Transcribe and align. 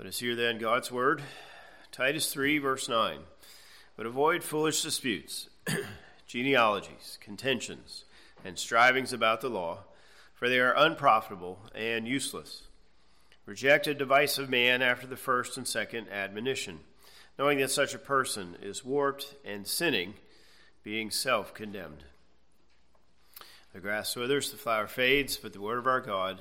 Let 0.00 0.06
us 0.06 0.18
hear 0.18 0.34
then 0.34 0.56
God's 0.56 0.90
word. 0.90 1.20
Titus 1.92 2.32
3, 2.32 2.56
verse 2.56 2.88
9. 2.88 3.18
But 3.98 4.06
avoid 4.06 4.42
foolish 4.42 4.82
disputes, 4.82 5.50
genealogies, 6.26 7.18
contentions, 7.20 8.06
and 8.42 8.58
strivings 8.58 9.12
about 9.12 9.42
the 9.42 9.50
law, 9.50 9.80
for 10.32 10.48
they 10.48 10.58
are 10.58 10.72
unprofitable 10.74 11.58
and 11.74 12.08
useless. 12.08 12.62
Reject 13.44 13.86
a 13.88 13.92
divisive 13.92 14.48
man 14.48 14.80
after 14.80 15.06
the 15.06 15.18
first 15.18 15.58
and 15.58 15.68
second 15.68 16.08
admonition, 16.08 16.80
knowing 17.38 17.58
that 17.58 17.70
such 17.70 17.92
a 17.92 17.98
person 17.98 18.56
is 18.62 18.82
warped 18.82 19.34
and 19.44 19.66
sinning, 19.66 20.14
being 20.82 21.10
self 21.10 21.52
condemned. 21.52 22.04
The 23.74 23.80
grass 23.80 24.16
withers, 24.16 24.50
the 24.50 24.56
flower 24.56 24.86
fades, 24.86 25.36
but 25.36 25.52
the 25.52 25.60
word 25.60 25.76
of 25.76 25.86
our 25.86 26.00
God 26.00 26.40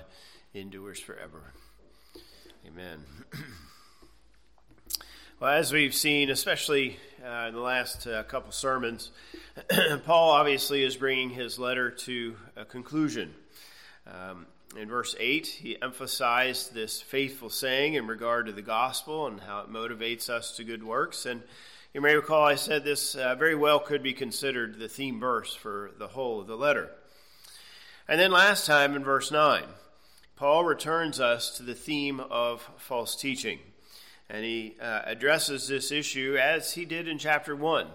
endures 0.53 1.01
forever. 1.01 1.51
Amen. 2.67 3.03
well, 5.39 5.51
as 5.51 5.71
we've 5.71 5.95
seen, 5.95 6.29
especially 6.29 6.97
uh, 7.25 7.45
in 7.47 7.53
the 7.53 7.61
last 7.61 8.05
uh, 8.05 8.23
couple 8.23 8.51
sermons, 8.51 9.11
Paul 10.05 10.31
obviously 10.31 10.83
is 10.83 10.97
bringing 10.97 11.29
his 11.29 11.57
letter 11.57 11.89
to 11.89 12.35
a 12.57 12.65
conclusion. 12.65 13.33
Um, 14.05 14.45
in 14.77 14.89
verse 14.89 15.15
8, 15.17 15.47
he 15.47 15.81
emphasized 15.81 16.73
this 16.73 17.01
faithful 17.01 17.49
saying 17.49 17.93
in 17.93 18.07
regard 18.07 18.47
to 18.47 18.51
the 18.51 18.61
gospel 18.61 19.27
and 19.27 19.39
how 19.39 19.61
it 19.61 19.71
motivates 19.71 20.29
us 20.29 20.57
to 20.57 20.65
good 20.65 20.83
works. 20.83 21.25
And 21.25 21.41
you 21.93 22.01
may 22.01 22.13
recall 22.13 22.43
I 22.43 22.55
said 22.55 22.83
this 22.83 23.15
uh, 23.15 23.35
very 23.35 23.55
well 23.55 23.79
could 23.79 24.03
be 24.03 24.13
considered 24.13 24.77
the 24.77 24.89
theme 24.89 25.19
verse 25.19 25.55
for 25.55 25.91
the 25.97 26.07
whole 26.07 26.41
of 26.41 26.47
the 26.47 26.57
letter. 26.57 26.89
And 28.07 28.19
then 28.19 28.31
last 28.31 28.65
time 28.65 28.95
in 28.95 29.03
verse 29.03 29.31
9, 29.31 29.63
Paul 30.39 30.63
returns 30.63 31.19
us 31.19 31.57
to 31.57 31.63
the 31.63 31.75
theme 31.75 32.21
of 32.21 32.61
false 32.77 33.13
teaching. 33.13 33.59
And 34.29 34.45
he 34.45 34.77
uh, 34.81 35.01
addresses 35.03 35.67
this 35.67 35.91
issue 35.91 36.37
as 36.41 36.71
he 36.71 36.85
did 36.85 37.09
in 37.09 37.17
chapter 37.17 37.57
1. 37.57 37.87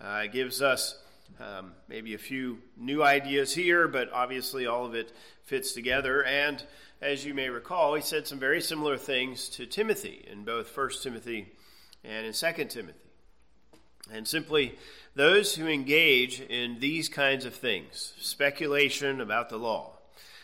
Uh, 0.00 0.26
gives 0.28 0.62
us 0.62 0.96
um, 1.38 1.72
maybe 1.88 2.14
a 2.14 2.18
few 2.18 2.60
new 2.78 3.02
ideas 3.02 3.54
here, 3.54 3.88
but 3.88 4.10
obviously 4.10 4.66
all 4.66 4.86
of 4.86 4.94
it 4.94 5.12
fits 5.44 5.72
together. 5.72 6.24
And 6.24 6.64
as 7.02 7.26
you 7.26 7.34
may 7.34 7.50
recall, 7.50 7.92
he 7.92 8.00
said 8.00 8.26
some 8.26 8.38
very 8.38 8.62
similar 8.62 8.96
things 8.96 9.50
to 9.50 9.66
Timothy 9.66 10.24
in 10.32 10.44
both 10.44 10.74
1 10.74 10.88
Timothy 11.02 11.52
and 12.02 12.24
in 12.24 12.32
2 12.32 12.64
Timothy. 12.70 12.98
And 14.10 14.26
simply, 14.26 14.78
those 15.14 15.56
who 15.56 15.66
engage 15.68 16.40
in 16.40 16.80
these 16.80 17.10
kinds 17.10 17.44
of 17.44 17.54
things, 17.54 18.14
speculation 18.18 19.20
about 19.20 19.50
the 19.50 19.58
law, 19.58 19.98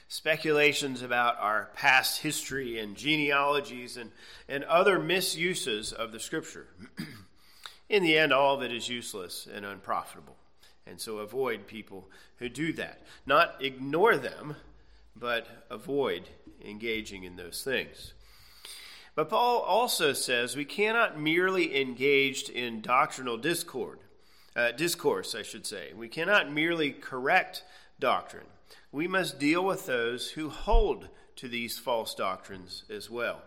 speculations 0.09 1.03
about 1.03 1.39
our 1.39 1.69
past 1.75 2.23
history 2.23 2.79
and 2.79 2.97
genealogies 2.97 3.99
and, 3.99 4.11
and 4.49 4.65
other 4.65 4.99
misuses 4.99 5.93
of 5.93 6.13
the 6.13 6.19
scripture. 6.19 6.67
In 7.89 8.03
the 8.03 8.19
end, 8.19 8.33
all 8.33 8.55
of 8.55 8.63
it 8.63 8.73
is 8.73 8.89
useless 8.89 9.47
and 9.53 9.65
unprofitable. 9.65 10.37
And 10.87 10.99
so 11.01 11.19
avoid 11.19 11.67
people 11.67 12.09
who 12.39 12.49
do 12.49 12.73
that. 12.75 13.03
Not 13.27 13.57
ignore 13.61 14.17
them, 14.17 14.57
but 15.15 15.47
avoid 15.71 16.29
engaging 16.65 17.25
in 17.25 17.37
those 17.37 17.63
things. 17.63 18.15
But 19.15 19.29
Paul 19.29 19.61
also 19.61 20.13
says 20.13 20.57
we 20.57 20.65
cannot 20.65 21.19
merely 21.19 21.81
engage 21.81 22.49
in 22.49 22.81
doctrinal 22.81 23.37
discord, 23.37 23.99
uh, 24.57 24.73
discourse, 24.73 25.35
I 25.35 25.43
should 25.43 25.67
say. 25.67 25.93
We 25.95 26.09
cannot 26.09 26.53
merely 26.53 26.93
correct 26.93 27.65
doctrine 27.99 28.47
we 28.93 29.07
must 29.07 29.39
deal 29.39 29.65
with 29.65 29.87
those 29.87 30.31
who 30.31 30.49
hold 30.49 31.09
to 31.37 31.49
these 31.49 31.79
false 31.79 32.15
doctrines 32.15 32.85
as 32.91 33.11
well. 33.11 33.43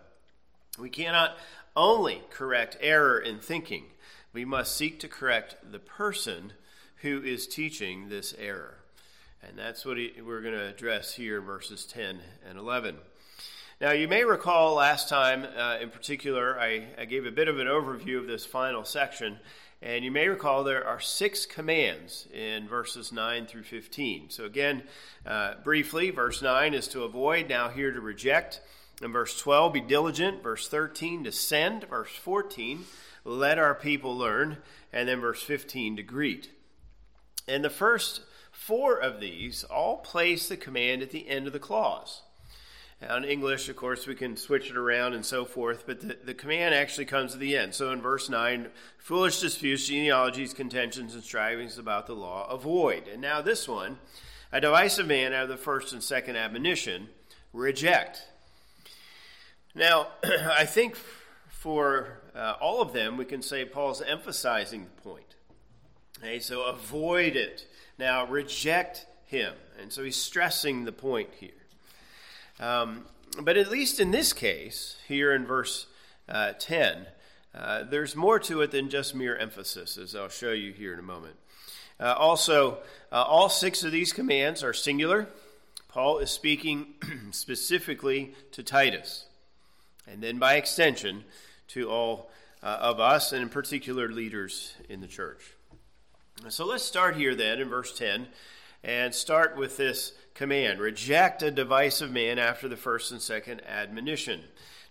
We 0.80 0.89
cannot 0.89 1.38
only 1.75 2.22
correct 2.30 2.78
error 2.80 3.20
in 3.20 3.39
thinking, 3.39 3.86
we 4.34 4.45
must 4.45 4.78
seek 4.78 5.00
to 5.02 5.08
correct 5.08 5.56
the 5.72 5.80
person 5.80 6.53
who 6.97 7.22
is 7.22 7.47
teaching 7.47 8.09
this 8.09 8.34
error. 8.38 8.75
And 9.44 9.57
that's 9.57 9.84
what 9.84 9.97
we're 10.24 10.41
going 10.41 10.53
to 10.53 10.69
address 10.69 11.13
here 11.13 11.41
verses 11.41 11.85
10 11.85 12.19
and 12.47 12.57
11. 12.57 12.96
Now, 13.81 13.91
you 13.91 14.07
may 14.07 14.24
recall 14.24 14.75
last 14.75 15.09
time, 15.09 15.46
uh, 15.57 15.78
in 15.81 15.90
particular, 15.90 16.59
I, 16.59 16.85
I 17.00 17.06
gave 17.06 17.25
a 17.25 17.31
bit 17.31 17.47
of 17.47 17.57
an 17.57 17.66
overview 17.66 18.19
of 18.19 18.28
this 18.28 18.46
final 18.46 18.85
section, 18.85 19.40
and 19.81 20.06
you 20.06 20.12
may 20.12 20.28
recall 20.28 20.64
there 20.64 20.86
are 20.86 21.00
six 21.00 21.46
commands 21.46 22.28
in 22.31 22.68
verses 22.68 23.12
9 23.12 23.47
through 23.47 23.64
15. 23.64 24.30
So, 24.30 24.46
again, 24.46 24.84
uh, 25.25 25.56
briefly, 25.64 26.12
verse 26.12 26.42
9 26.42 26.75
is 26.75 26.88
to 26.90 27.03
avoid, 27.03 27.50
now 27.50 27.69
here 27.69 27.92
to 27.92 28.00
reject. 28.00 28.62
In 29.02 29.12
verse 29.12 29.40
12, 29.40 29.74
be 29.74 29.81
diligent. 29.81 30.44
Verse 30.44 30.68
13, 30.68 31.24
to 31.24 31.31
send. 31.31 31.86
Verse 31.86 32.12
14, 32.12 32.86
let 33.25 33.58
our 33.58 33.74
people 33.74 34.16
learn. 34.16 34.58
And 34.94 35.09
then 35.09 35.19
verse 35.19 35.42
15, 35.42 35.98
to 35.98 36.03
greet. 36.03 36.52
And 37.48 37.63
the 37.63 37.72
first 37.72 38.22
four 38.52 38.96
of 39.00 39.19
these 39.19 39.63
all 39.63 39.98
place 39.98 40.48
the 40.48 40.58
command 40.58 41.02
at 41.02 41.09
the 41.09 41.28
end 41.28 41.48
of 41.48 41.53
the 41.53 41.59
clause. 41.59 42.22
In 43.01 43.23
English, 43.23 43.67
of 43.67 43.75
course, 43.75 44.06
we 44.06 44.13
can 44.13 44.38
switch 44.38 44.69
it 44.69 44.78
around 44.78 45.13
and 45.13 45.25
so 45.25 45.44
forth, 45.44 45.85
but 45.88 46.01
the, 46.01 46.17
the 46.23 46.34
command 46.35 46.75
actually 46.75 47.06
comes 47.06 47.34
at 47.34 47.39
the 47.39 47.57
end. 47.57 47.73
So 47.73 47.91
in 47.91 48.00
verse 48.00 48.29
9, 48.29 48.67
foolish 49.00 49.39
disputes, 49.39 49.88
genealogies, 49.88 50.53
contentions, 50.53 51.16
and 51.16 51.23
strivings 51.23 51.79
about 51.79 52.06
the 52.06 52.13
law, 52.13 52.47
avoid. 52.47 53.07
And 53.07 53.19
now 53.19 53.41
this 53.41 53.67
one, 53.67 53.97
a 54.51 54.62
divisive 54.62 55.07
man 55.07 55.34
out 55.34 55.44
of 55.44 55.50
the 55.50 55.57
first 55.57 55.94
and 55.94 56.03
second 56.03 56.35
admonition, 56.35 57.09
reject. 57.53 58.22
Now, 59.73 60.09
I 60.23 60.66
think 60.66 60.95
for 61.47 62.19
uh, 62.35 62.53
all 62.62 62.81
of 62.81 62.94
them, 62.94 63.18
we 63.18 63.25
can 63.25 63.41
say 63.41 63.66
Paul's 63.66 64.03
emphasizing 64.03 64.83
the 64.83 65.01
point. 65.01 65.35
Okay, 66.19 66.39
so 66.39 66.63
avoid 66.63 67.35
it. 67.35 67.66
Now, 67.97 68.28
reject 68.28 69.07
him. 69.25 69.53
And 69.81 69.91
so 69.91 70.03
he's 70.03 70.18
stressing 70.18 70.85
the 70.85 70.91
point 70.91 71.29
here. 71.39 71.50
Um, 72.61 73.05
but 73.41 73.57
at 73.57 73.72
least 73.72 73.99
in 73.99 74.11
this 74.11 74.33
case, 74.33 74.97
here 75.07 75.33
in 75.33 75.45
verse 75.45 75.88
uh, 76.29 76.53
10, 76.59 77.07
uh, 77.55 77.83
there's 77.83 78.16
more 78.16 78.39
to 78.39 78.61
it 78.61 78.72
than 78.72 78.89
just 78.89 79.16
mere 79.16 79.35
emphasis, 79.35 79.97
as 79.97 80.16
I'll 80.16 80.29
show 80.29 80.51
you 80.51 80.71
here 80.71 80.94
in 80.94 81.00
a 81.00 81.03
moment. 81.03 81.35
Uh, 82.00 82.13
also, 82.17 82.77
uh, 83.11 83.23
all 83.23 83.50
six 83.50 83.83
of 83.83 83.91
these 83.91 84.13
commands 84.13 84.63
are 84.63 84.73
singular. 84.73 85.27
Paul 85.89 86.19
is 86.19 86.29
speaking 86.29 86.94
specifically 87.31 88.35
to 88.51 88.61
Titus, 88.63 89.25
and 90.07 90.21
then 90.21 90.38
by 90.38 90.53
extension 90.53 91.23
to 91.69 91.89
all 91.89 92.29
uh, 92.61 92.77
of 92.79 93.00
us, 93.00 93.33
and 93.33 93.41
in 93.41 93.50
particular 93.50 94.09
leaders 94.09 94.75
in 94.88 95.01
the 95.01 95.07
church. 95.07 95.55
So 96.50 96.66
let's 96.66 96.83
start 96.83 97.16
here 97.16 97.35
then 97.35 97.59
in 97.59 97.69
verse 97.69 97.97
10 97.97 98.27
and 98.83 99.13
start 99.13 99.55
with 99.55 99.77
this 99.77 100.13
command 100.34 100.80
reject 100.80 101.44
a 101.44 101.52
divisive 101.52 102.12
man 102.12 102.40
after 102.40 102.68
the 102.68 102.78
first 102.78 103.12
and 103.12 103.22
second 103.22 103.62
admonition. 103.68 104.42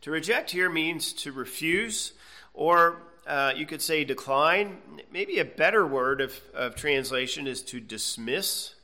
To 0.03 0.11
reject 0.11 0.51
here 0.51 0.71
means 0.71 1.13
to 1.15 1.33
refuse, 1.33 2.13
or 2.55 3.03
uh, 3.27 3.53
you 3.55 3.67
could 3.67 3.83
say 3.83 4.05
decline. 4.05 4.79
Maybe 5.13 5.39
a 5.39 5.45
better 5.45 5.87
word 5.87 6.21
of, 6.21 6.41
of 6.55 6.75
translation 6.75 7.47
is 7.47 7.63
to 7.65 7.81
dismiss, 7.81 8.75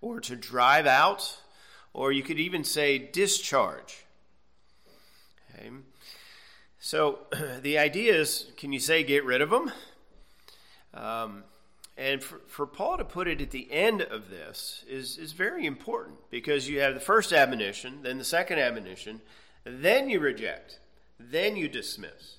or 0.00 0.20
to 0.20 0.36
drive 0.36 0.86
out, 0.86 1.38
or 1.92 2.12
you 2.12 2.22
could 2.22 2.38
even 2.38 2.64
say 2.64 2.98
discharge. 2.98 4.04
Okay. 5.54 5.70
So 6.80 7.20
the 7.62 7.78
idea 7.78 8.14
is 8.14 8.46
can 8.56 8.72
you 8.72 8.80
say 8.80 9.02
get 9.02 9.24
rid 9.24 9.42
of 9.42 9.50
them? 9.50 9.70
Um, 10.94 11.44
and 11.98 12.22
for, 12.22 12.40
for 12.46 12.64
Paul 12.64 12.96
to 12.96 13.04
put 13.04 13.26
it 13.26 13.40
at 13.40 13.50
the 13.50 13.70
end 13.72 14.02
of 14.02 14.30
this 14.30 14.84
is, 14.88 15.18
is 15.18 15.32
very 15.32 15.66
important 15.66 16.16
because 16.30 16.68
you 16.68 16.78
have 16.78 16.94
the 16.94 17.00
first 17.00 17.32
admonition, 17.32 17.98
then 18.02 18.18
the 18.18 18.24
second 18.24 18.60
admonition, 18.60 19.20
then 19.64 20.08
you 20.08 20.20
reject, 20.20 20.78
then 21.18 21.56
you 21.56 21.68
dismiss. 21.68 22.36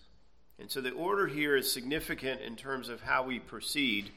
And 0.58 0.72
so 0.72 0.80
the 0.80 0.92
order 0.92 1.28
here 1.28 1.58
is 1.58 1.70
significant 1.70 2.40
in 2.40 2.56
terms 2.56 2.88
of 2.88 3.02
how 3.02 3.24
we 3.24 3.38
proceed 3.38 4.12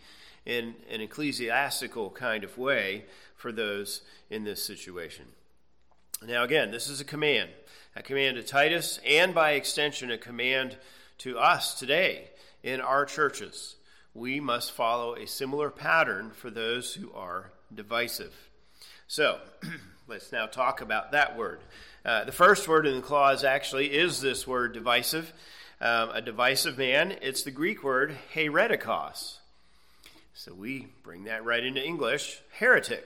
in 0.47 0.77
an 0.89 1.01
ecclesiastical 1.01 2.11
kind 2.11 2.45
of 2.45 2.57
way 2.57 3.05
for 3.35 3.51
those 3.51 4.03
in 4.31 4.45
this 4.45 4.65
situation. 4.65 5.25
Now, 6.25 6.45
again, 6.45 6.71
this 6.71 6.89
is 6.89 7.01
a 7.01 7.05
command 7.05 7.51
a 7.95 8.03
command 8.03 8.37
to 8.37 8.43
Titus, 8.43 8.99
and 9.05 9.35
by 9.35 9.51
extension, 9.51 10.11
a 10.11 10.17
command 10.17 10.79
to 11.19 11.39
us 11.39 11.79
today 11.79 12.31
in 12.63 12.81
our 12.81 13.05
churches 13.05 13.75
we 14.15 14.41
must 14.41 14.73
follow 14.73 15.15
a 15.15 15.27
similar 15.27 15.71
pattern 15.71 16.31
for 16.31 16.51
those 16.51 16.95
who 16.95 17.13
are 17.13 17.53
divisive. 17.75 18.35
So, 19.07 19.39
let's 20.09 20.33
now 20.33 20.47
talk 20.47 20.81
about 20.81 21.13
that 21.13 21.37
word. 21.37 21.61
Uh, 22.05 22.25
the 22.25 22.33
first 22.33 22.67
word 22.69 22.87
in 22.87 22.97
the 22.97 23.03
clause 23.03 23.45
actually 23.45 23.87
is 23.87 24.21
this 24.21 24.47
word 24.47 24.73
divisive. 24.73 25.33
Um, 25.81 26.11
a 26.11 26.21
divisive 26.21 26.79
man, 26.79 27.17
it's 27.23 27.43
the 27.43 27.51
Greek 27.51 27.83
word 27.83 28.17
heretikos. 28.35 29.39
So 30.35 30.55
we 30.55 30.89
bring 31.03 31.25
that 31.25 31.45
right 31.45 31.63
into 31.63 31.85
English 31.85 32.41
heretic. 32.59 33.05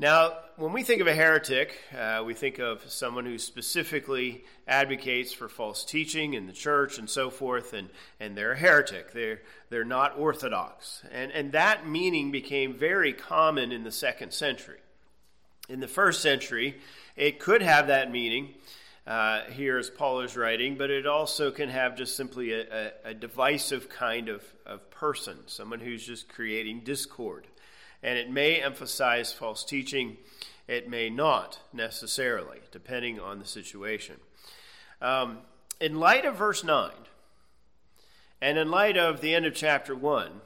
Now, 0.00 0.32
when 0.56 0.72
we 0.72 0.82
think 0.82 1.02
of 1.02 1.08
a 1.08 1.14
heretic, 1.14 1.78
uh, 1.94 2.22
we 2.24 2.32
think 2.32 2.58
of 2.58 2.90
someone 2.90 3.26
who 3.26 3.36
specifically 3.36 4.44
advocates 4.66 5.30
for 5.30 5.46
false 5.46 5.84
teaching 5.84 6.32
in 6.32 6.46
the 6.46 6.54
church 6.54 6.96
and 6.96 7.08
so 7.08 7.28
forth, 7.28 7.74
and, 7.74 7.90
and 8.18 8.34
they're 8.34 8.52
a 8.52 8.58
heretic. 8.58 9.12
They're, 9.12 9.42
they're 9.68 9.84
not 9.84 10.18
orthodox. 10.18 11.02
And, 11.12 11.30
and 11.32 11.52
that 11.52 11.86
meaning 11.86 12.30
became 12.30 12.72
very 12.72 13.12
common 13.12 13.72
in 13.72 13.84
the 13.84 13.92
second 13.92 14.32
century. 14.32 14.78
In 15.68 15.80
the 15.80 15.86
first 15.86 16.22
century, 16.22 16.78
it 17.14 17.38
could 17.38 17.60
have 17.60 17.88
that 17.88 18.10
meaning 18.10 18.54
uh, 19.06 19.42
here 19.50 19.76
as 19.76 19.90
Paul 19.90 20.22
is 20.22 20.34
writing, 20.34 20.78
but 20.78 20.88
it 20.88 21.06
also 21.06 21.50
can 21.50 21.68
have 21.68 21.94
just 21.94 22.16
simply 22.16 22.54
a, 22.54 22.62
a, 22.62 23.10
a 23.10 23.12
divisive 23.12 23.90
kind 23.90 24.30
of, 24.30 24.42
of 24.64 24.90
person, 24.90 25.36
someone 25.44 25.80
who's 25.80 26.06
just 26.06 26.26
creating 26.26 26.84
discord 26.84 27.46
and 28.02 28.18
it 28.18 28.30
may 28.30 28.62
emphasize 28.62 29.32
false 29.32 29.64
teaching. 29.64 30.16
It 30.66 30.88
may 30.88 31.10
not 31.10 31.58
necessarily, 31.72 32.60
depending 32.70 33.18
on 33.18 33.38
the 33.38 33.46
situation. 33.46 34.16
Um, 35.02 35.38
in 35.80 35.98
light 35.98 36.24
of 36.24 36.36
verse 36.36 36.62
9, 36.62 36.90
and 38.40 38.58
in 38.58 38.70
light 38.70 38.96
of 38.96 39.20
the 39.20 39.34
end 39.34 39.46
of 39.46 39.54
chapter 39.54 39.94
1, 39.94 40.40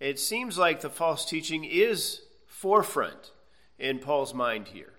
it 0.00 0.18
seems 0.18 0.56
like 0.56 0.80
the 0.80 0.90
false 0.90 1.24
teaching 1.24 1.64
is 1.64 2.22
forefront 2.46 3.32
in 3.78 3.98
Paul's 3.98 4.34
mind 4.34 4.68
here. 4.68 4.92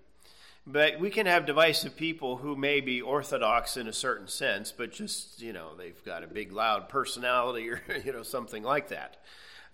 But 0.65 0.99
we 0.99 1.09
can 1.09 1.25
have 1.25 1.47
divisive 1.47 1.95
people 1.95 2.37
who 2.37 2.55
may 2.55 2.81
be 2.81 3.01
orthodox 3.01 3.77
in 3.77 3.87
a 3.87 3.93
certain 3.93 4.27
sense, 4.27 4.71
but 4.71 4.91
just, 4.91 5.41
you 5.41 5.53
know, 5.53 5.75
they've 5.75 6.03
got 6.05 6.23
a 6.23 6.27
big, 6.27 6.51
loud 6.51 6.87
personality 6.87 7.69
or, 7.69 7.81
you 8.05 8.13
know, 8.13 8.23
something 8.23 8.61
like 8.61 8.89
that. 8.89 9.17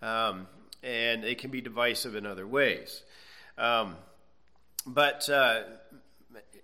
Um, 0.02 0.48
and 0.84 1.24
it 1.24 1.40
can 1.40 1.52
be 1.52 1.62
divisive 1.62 2.16
in 2.16 2.26
other 2.26 2.48
ways. 2.48 3.04
Um, 3.58 3.96
but 4.86 5.30
uh, 5.30 5.64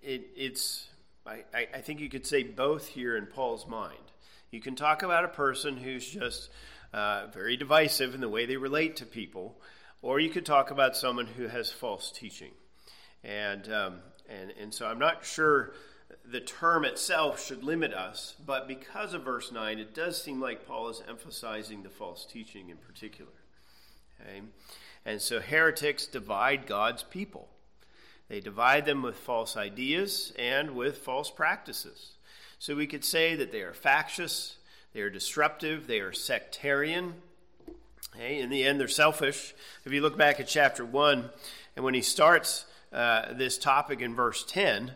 it, 0.02 0.28
it's, 0.36 0.88
I, 1.26 1.44
I 1.74 1.80
think 1.80 2.00
you 2.00 2.08
could 2.08 2.26
say 2.26 2.42
both 2.42 2.86
here 2.86 3.16
in 3.16 3.26
Paul's 3.26 3.66
mind. 3.66 3.98
You 4.50 4.60
can 4.60 4.76
talk 4.76 5.02
about 5.02 5.24
a 5.24 5.28
person 5.28 5.76
who's 5.76 6.08
just 6.08 6.50
uh, 6.92 7.26
very 7.32 7.56
divisive 7.56 8.14
in 8.14 8.20
the 8.20 8.28
way 8.28 8.46
they 8.46 8.56
relate 8.56 8.96
to 8.96 9.06
people, 9.06 9.60
or 10.00 10.20
you 10.20 10.30
could 10.30 10.46
talk 10.46 10.70
about 10.70 10.96
someone 10.96 11.26
who 11.26 11.48
has 11.48 11.72
false 11.72 12.12
teaching. 12.12 12.52
And, 13.24 13.70
um, 13.72 13.94
and, 14.28 14.52
and 14.60 14.72
so 14.72 14.86
I'm 14.86 14.98
not 14.98 15.24
sure 15.24 15.74
the 16.24 16.40
term 16.40 16.84
itself 16.84 17.44
should 17.44 17.64
limit 17.64 17.92
us, 17.92 18.36
but 18.44 18.68
because 18.68 19.14
of 19.14 19.24
verse 19.24 19.50
9, 19.50 19.78
it 19.78 19.94
does 19.94 20.22
seem 20.22 20.40
like 20.40 20.66
Paul 20.66 20.88
is 20.88 21.02
emphasizing 21.08 21.82
the 21.82 21.90
false 21.90 22.26
teaching 22.26 22.70
in 22.70 22.76
particular. 22.76 23.32
Okay? 24.24 24.42
And 25.04 25.20
so 25.20 25.40
heretics 25.40 26.06
divide 26.06 26.66
God's 26.66 27.02
people. 27.02 27.48
They 28.28 28.40
divide 28.40 28.86
them 28.86 29.02
with 29.02 29.16
false 29.16 29.56
ideas 29.56 30.32
and 30.38 30.74
with 30.74 30.98
false 30.98 31.30
practices. 31.30 32.12
So 32.58 32.74
we 32.74 32.86
could 32.86 33.04
say 33.04 33.34
that 33.34 33.52
they 33.52 33.60
are 33.60 33.74
factious, 33.74 34.56
they 34.94 35.00
are 35.00 35.10
disruptive, 35.10 35.86
they 35.86 36.00
are 36.00 36.12
sectarian. 36.12 37.14
Okay? 38.14 38.40
In 38.40 38.48
the 38.48 38.64
end, 38.64 38.80
they're 38.80 38.88
selfish. 38.88 39.54
If 39.84 39.92
you 39.92 40.00
look 40.00 40.16
back 40.16 40.40
at 40.40 40.48
chapter 40.48 40.84
1, 40.84 41.28
and 41.76 41.84
when 41.84 41.94
he 41.94 42.02
starts 42.02 42.64
uh, 42.92 43.34
this 43.34 43.58
topic 43.58 44.00
in 44.00 44.14
verse 44.14 44.44
10, 44.48 44.92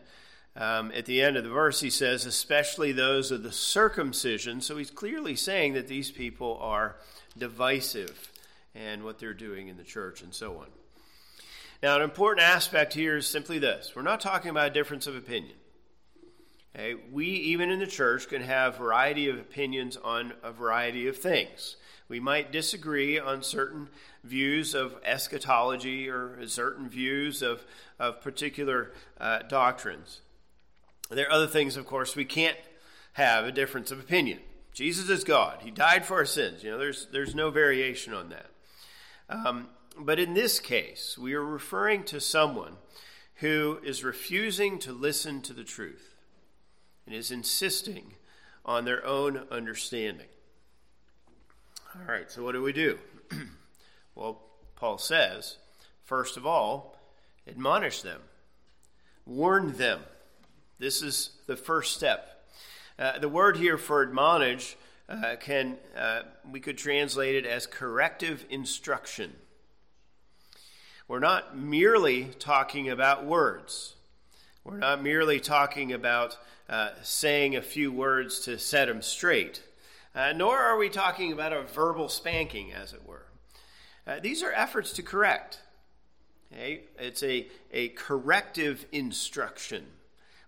um, 0.57 0.91
at 0.93 1.05
the 1.05 1.21
end 1.21 1.37
of 1.37 1.45
the 1.45 1.51
verse, 1.51 1.81
he 1.81 1.91
says, 1.91 2.25
especially 2.25 2.93
those 2.93 3.31
of 3.31 3.43
the 3.43 3.53
circumcision. 3.53 4.61
So 4.61 4.77
he's 4.77 4.91
clearly 4.91 5.37
saying 5.37 5.75
that 5.75 5.87
these 5.87 6.11
people 6.11 6.59
are 6.61 6.97
divisive 7.37 8.33
and 8.79 9.03
what 9.03 9.19
they're 9.19 9.35
doing 9.35 9.69
in 9.69 9.77
the 9.77 9.85
church 9.85 10.23
and 10.23 10.33
so 10.33 10.59
on. 10.59 10.67
Now, 11.83 11.97
an 11.97 12.03
important 12.03 12.45
aspect 12.45 12.95
here 12.95 13.17
is 13.17 13.27
simply 13.27 13.59
this 13.59 13.93
we're 13.95 14.03
not 14.03 14.21
talking 14.21 14.51
about 14.51 14.69
a 14.69 14.75
difference 14.75 15.07
of 15.07 15.17
opinion. 15.17 15.57
Okay? 16.75 16.95
We, 17.11 17.27
even 17.27 17.71
in 17.71 17.79
the 17.79 17.87
church, 17.87 18.29
can 18.29 18.43
have 18.43 18.77
variety 18.77 19.29
of 19.29 19.39
opinions 19.39 19.97
on 19.97 20.33
a 20.43 20.53
variety 20.53 21.09
of 21.09 21.17
things. 21.17 21.77
We 22.09 22.21
might 22.21 22.53
disagree 22.53 23.19
on 23.19 23.43
certain 23.43 23.89
views 24.25 24.75
of 24.75 24.97
eschatology 25.05 26.09
or 26.09 26.47
certain 26.47 26.89
views 26.89 27.43
of, 27.43 27.65
of 27.99 28.23
particular 28.23 28.93
uh, 29.21 29.41
doctrines. 29.41 30.21
There 31.11 31.27
are 31.27 31.33
other 31.33 31.47
things, 31.47 31.77
of 31.77 31.87
course, 31.87 32.17
we 32.17 32.25
can't 32.25 32.57
have 33.13 33.45
a 33.45 33.53
difference 33.53 33.91
of 33.91 33.99
opinion. 33.99 34.41
Jesus 34.73 35.09
is 35.11 35.25
God. 35.25 35.59
He 35.63 35.71
died 35.71 36.07
for 36.07 36.17
our 36.17 36.25
sins. 36.25 36.63
You 36.63 36.71
know, 36.71 36.79
there's, 36.79 37.09
there's 37.13 37.35
no 37.35 37.51
variation 37.51 38.15
on 38.15 38.29
that. 38.31 38.47
Um, 39.29 39.69
but 39.99 40.19
in 40.19 40.35
this 40.35 40.61
case, 40.61 41.19
we 41.19 41.35
are 41.35 41.45
referring 41.45 42.05
to 42.05 42.21
someone 42.21 42.77
who 43.37 43.79
is 43.85 44.03
refusing 44.03 44.79
to 44.81 44.93
listen 44.93 45.43
to 45.43 45.53
the 45.53 45.65
truth 45.65 46.15
and 47.07 47.15
is 47.15 47.31
insisting 47.31 48.15
on 48.65 48.85
their 48.85 49.05
own 49.05 49.47
understanding. 49.51 50.27
All 51.95 52.03
right, 52.07 52.31
so 52.31 52.43
what 52.43 52.53
do 52.53 52.63
we 52.63 52.73
do? 52.73 52.99
well, 54.15 54.43
Paul 54.77 54.99
says, 54.99 55.57
first 56.05 56.37
of 56.37 56.47
all, 56.47 56.99
admonish 57.47 58.03
them, 58.03 58.21
warn 59.27 59.73
them. 59.77 60.01
This 60.79 61.03
is 61.03 61.31
the 61.47 61.57
first 61.57 61.95
step. 61.95 62.47
Uh, 62.99 63.19
the 63.19 63.29
word 63.29 63.57
here 63.57 63.79
for 63.79 64.03
admonish 64.03 64.77
uh, 65.09 65.37
can 65.41 65.77
uh, 65.97 66.23
we 66.51 66.61
could 66.61 66.79
translate 66.79 67.35
it 67.35 67.47
as 67.47 67.67
corrective 67.67 68.45
instruction. 68.51 69.35
We're 71.07 71.21
not 71.21 71.57
merely 71.57 72.25
talking 72.39 72.91
about 72.91 73.25
words. 73.25 73.95
We're 74.65 74.77
not 74.77 75.03
merely 75.03 75.41
talking 75.41 75.95
about 75.95 76.37
uh, 76.69 76.91
saying 77.03 77.57
a 77.57 77.63
few 77.63 77.91
words 77.91 78.41
to 78.41 78.59
set 78.59 78.89
them 78.89 79.01
straight, 79.01 79.63
uh, 80.15 80.35
nor 80.37 80.59
are 80.59 80.77
we 80.77 80.91
talking 80.91 81.33
about 81.33 81.55
a 81.55 81.63
verbal 81.63 82.11
spanking, 82.11 82.75
as 82.75 82.93
it 82.93 83.07
were. 83.07 83.25
Uh, 84.07 84.21
these 84.21 84.43
are 84.43 84.53
efforts 84.53 84.93
to 84.95 85.03
correct. 85.03 85.63
Okay? 86.53 86.83
It's 86.99 87.23
a, 87.23 87.47
a 87.73 87.89
corrective 87.89 88.85
instruction. 88.93 89.87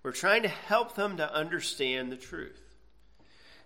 We're 0.03 0.13
trying 0.13 0.43
to 0.43 0.49
help 0.49 0.95
them 0.95 1.17
to 1.17 1.35
understand 1.35 2.13
the 2.13 2.17
truth. 2.17 2.60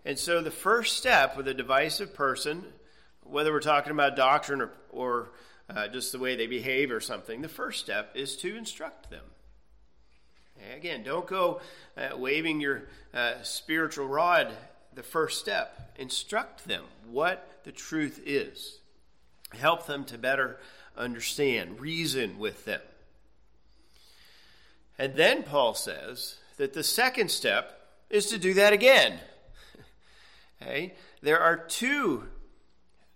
And 0.04 0.18
so 0.18 0.42
the 0.42 0.50
first 0.50 0.96
step 0.96 1.36
with 1.36 1.48
a 1.48 1.54
divisive 1.54 2.14
person, 2.14 2.64
whether 3.22 3.52
we're 3.52 3.60
talking 3.60 3.92
about 3.92 4.16
doctrine 4.16 4.60
or, 4.60 4.70
or 4.90 5.30
uh, 5.70 5.88
just 5.88 6.12
the 6.12 6.18
way 6.18 6.36
they 6.36 6.46
behave 6.46 6.90
or 6.90 7.00
something, 7.00 7.40
the 7.40 7.48
first 7.48 7.80
step 7.80 8.12
is 8.14 8.36
to 8.36 8.54
instruct 8.54 9.10
them. 9.10 9.24
again, 10.76 11.02
don't 11.02 11.26
go 11.26 11.60
uh, 11.96 12.16
waving 12.16 12.60
your 12.60 12.82
uh, 13.14 13.42
spiritual 13.42 14.06
rod 14.06 14.52
the 14.94 15.02
first 15.02 15.40
step. 15.40 15.94
Instruct 15.96 16.66
them 16.66 16.84
what 17.10 17.60
the 17.64 17.72
truth 17.72 18.20
is. 18.26 18.78
Help 19.54 19.86
them 19.86 20.04
to 20.04 20.18
better 20.18 20.58
understand, 20.96 21.80
reason 21.80 22.38
with 22.38 22.64
them. 22.64 22.80
And 24.98 25.14
then 25.14 25.42
Paul 25.42 25.74
says 25.74 26.36
that 26.56 26.74
the 26.74 26.84
second 26.84 27.30
step 27.30 27.80
is 28.10 28.26
to 28.26 28.38
do 28.38 28.54
that 28.54 28.72
again. 28.72 29.18
Okay? 30.64 30.94
There 31.20 31.40
are 31.40 31.56
two 31.56 32.24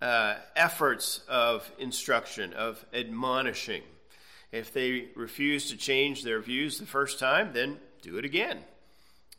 uh, 0.03 0.37
efforts 0.55 1.23
of 1.29 1.71
instruction, 1.79 2.53
of 2.53 2.85
admonishing. 2.93 3.83
If 4.53 4.73
they 4.73 5.09
refuse 5.15 5.71
to 5.71 5.77
change 5.77 6.23
their 6.23 6.41
views 6.41 6.79
the 6.79 6.87
first 6.87 7.19
time, 7.19 7.53
then 7.53 7.79
do 8.03 8.19
it 8.19 8.25
again. 8.25 8.61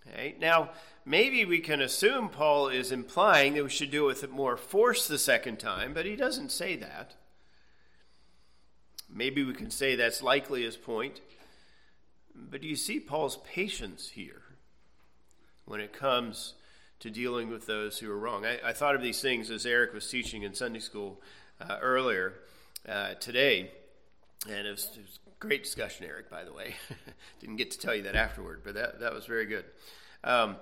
Okay? 0.08 0.36
Now, 0.40 0.72
maybe 1.06 1.46
we 1.46 1.60
can 1.60 1.82
assume 1.82 2.30
Paul 2.30 2.70
is 2.70 2.92
implying 2.92 3.54
that 3.54 3.64
we 3.64 3.70
should 3.70 3.92
do 3.92 4.06
it 4.10 4.22
with 4.22 4.30
more 4.32 4.58
force 4.58 5.08
the 5.08 5.18
second 5.18 5.60
time, 5.60 5.94
but 5.94 6.06
he 6.06 6.16
doesn't 6.16 6.52
say 6.52 6.76
that. 6.78 7.16
Maybe 9.12 9.44
we 9.44 9.54
can 9.54 9.72
say 9.72 9.96
that's 9.96 10.22
likely 10.22 10.64
his 10.64 10.78
point. 10.78 11.22
But 12.36 12.62
do 12.62 12.68
you 12.68 12.76
see 12.76 13.00
Paul's 13.00 13.38
patience 13.38 14.10
here 14.10 14.44
when 15.66 15.80
it 15.80 15.94
comes 15.94 16.54
to 17.00 17.10
dealing 17.10 17.50
with 17.50 17.66
those 17.66 17.98
who 18.00 18.12
are 18.12 18.18
wrong. 18.18 18.46
I, 18.46 18.60
I 18.64 18.74
thought 18.74 18.96
of 18.96 19.02
these 19.02 19.22
things 19.22 19.50
as 19.50 19.66
Eric 19.66 19.94
was 19.94 20.10
teaching 20.10 20.44
in 20.44 20.54
Sunday 20.54 20.80
school 20.80 21.22
uh, 21.62 21.78
earlier 21.82 22.34
uh, 22.88 23.14
today, 23.16 23.72
and 24.48 24.68
it 24.68 24.72
was, 24.72 24.90
it 24.96 25.02
was, 25.02 25.20
great 25.40 25.64
discussion, 25.64 26.06
Eric. 26.06 26.30
By 26.30 26.44
the 26.44 26.52
way, 26.52 26.76
didn't 27.40 27.56
get 27.56 27.72
to 27.72 27.80
tell 27.80 27.96
you 27.96 28.04
that 28.04 28.16
afterward, 28.16 28.62
but 28.64 28.74
that 28.76 29.00
that 29.00 29.14
was 29.14 29.26
very 29.26 29.46
good. 29.46 29.66
Um, 30.24 30.58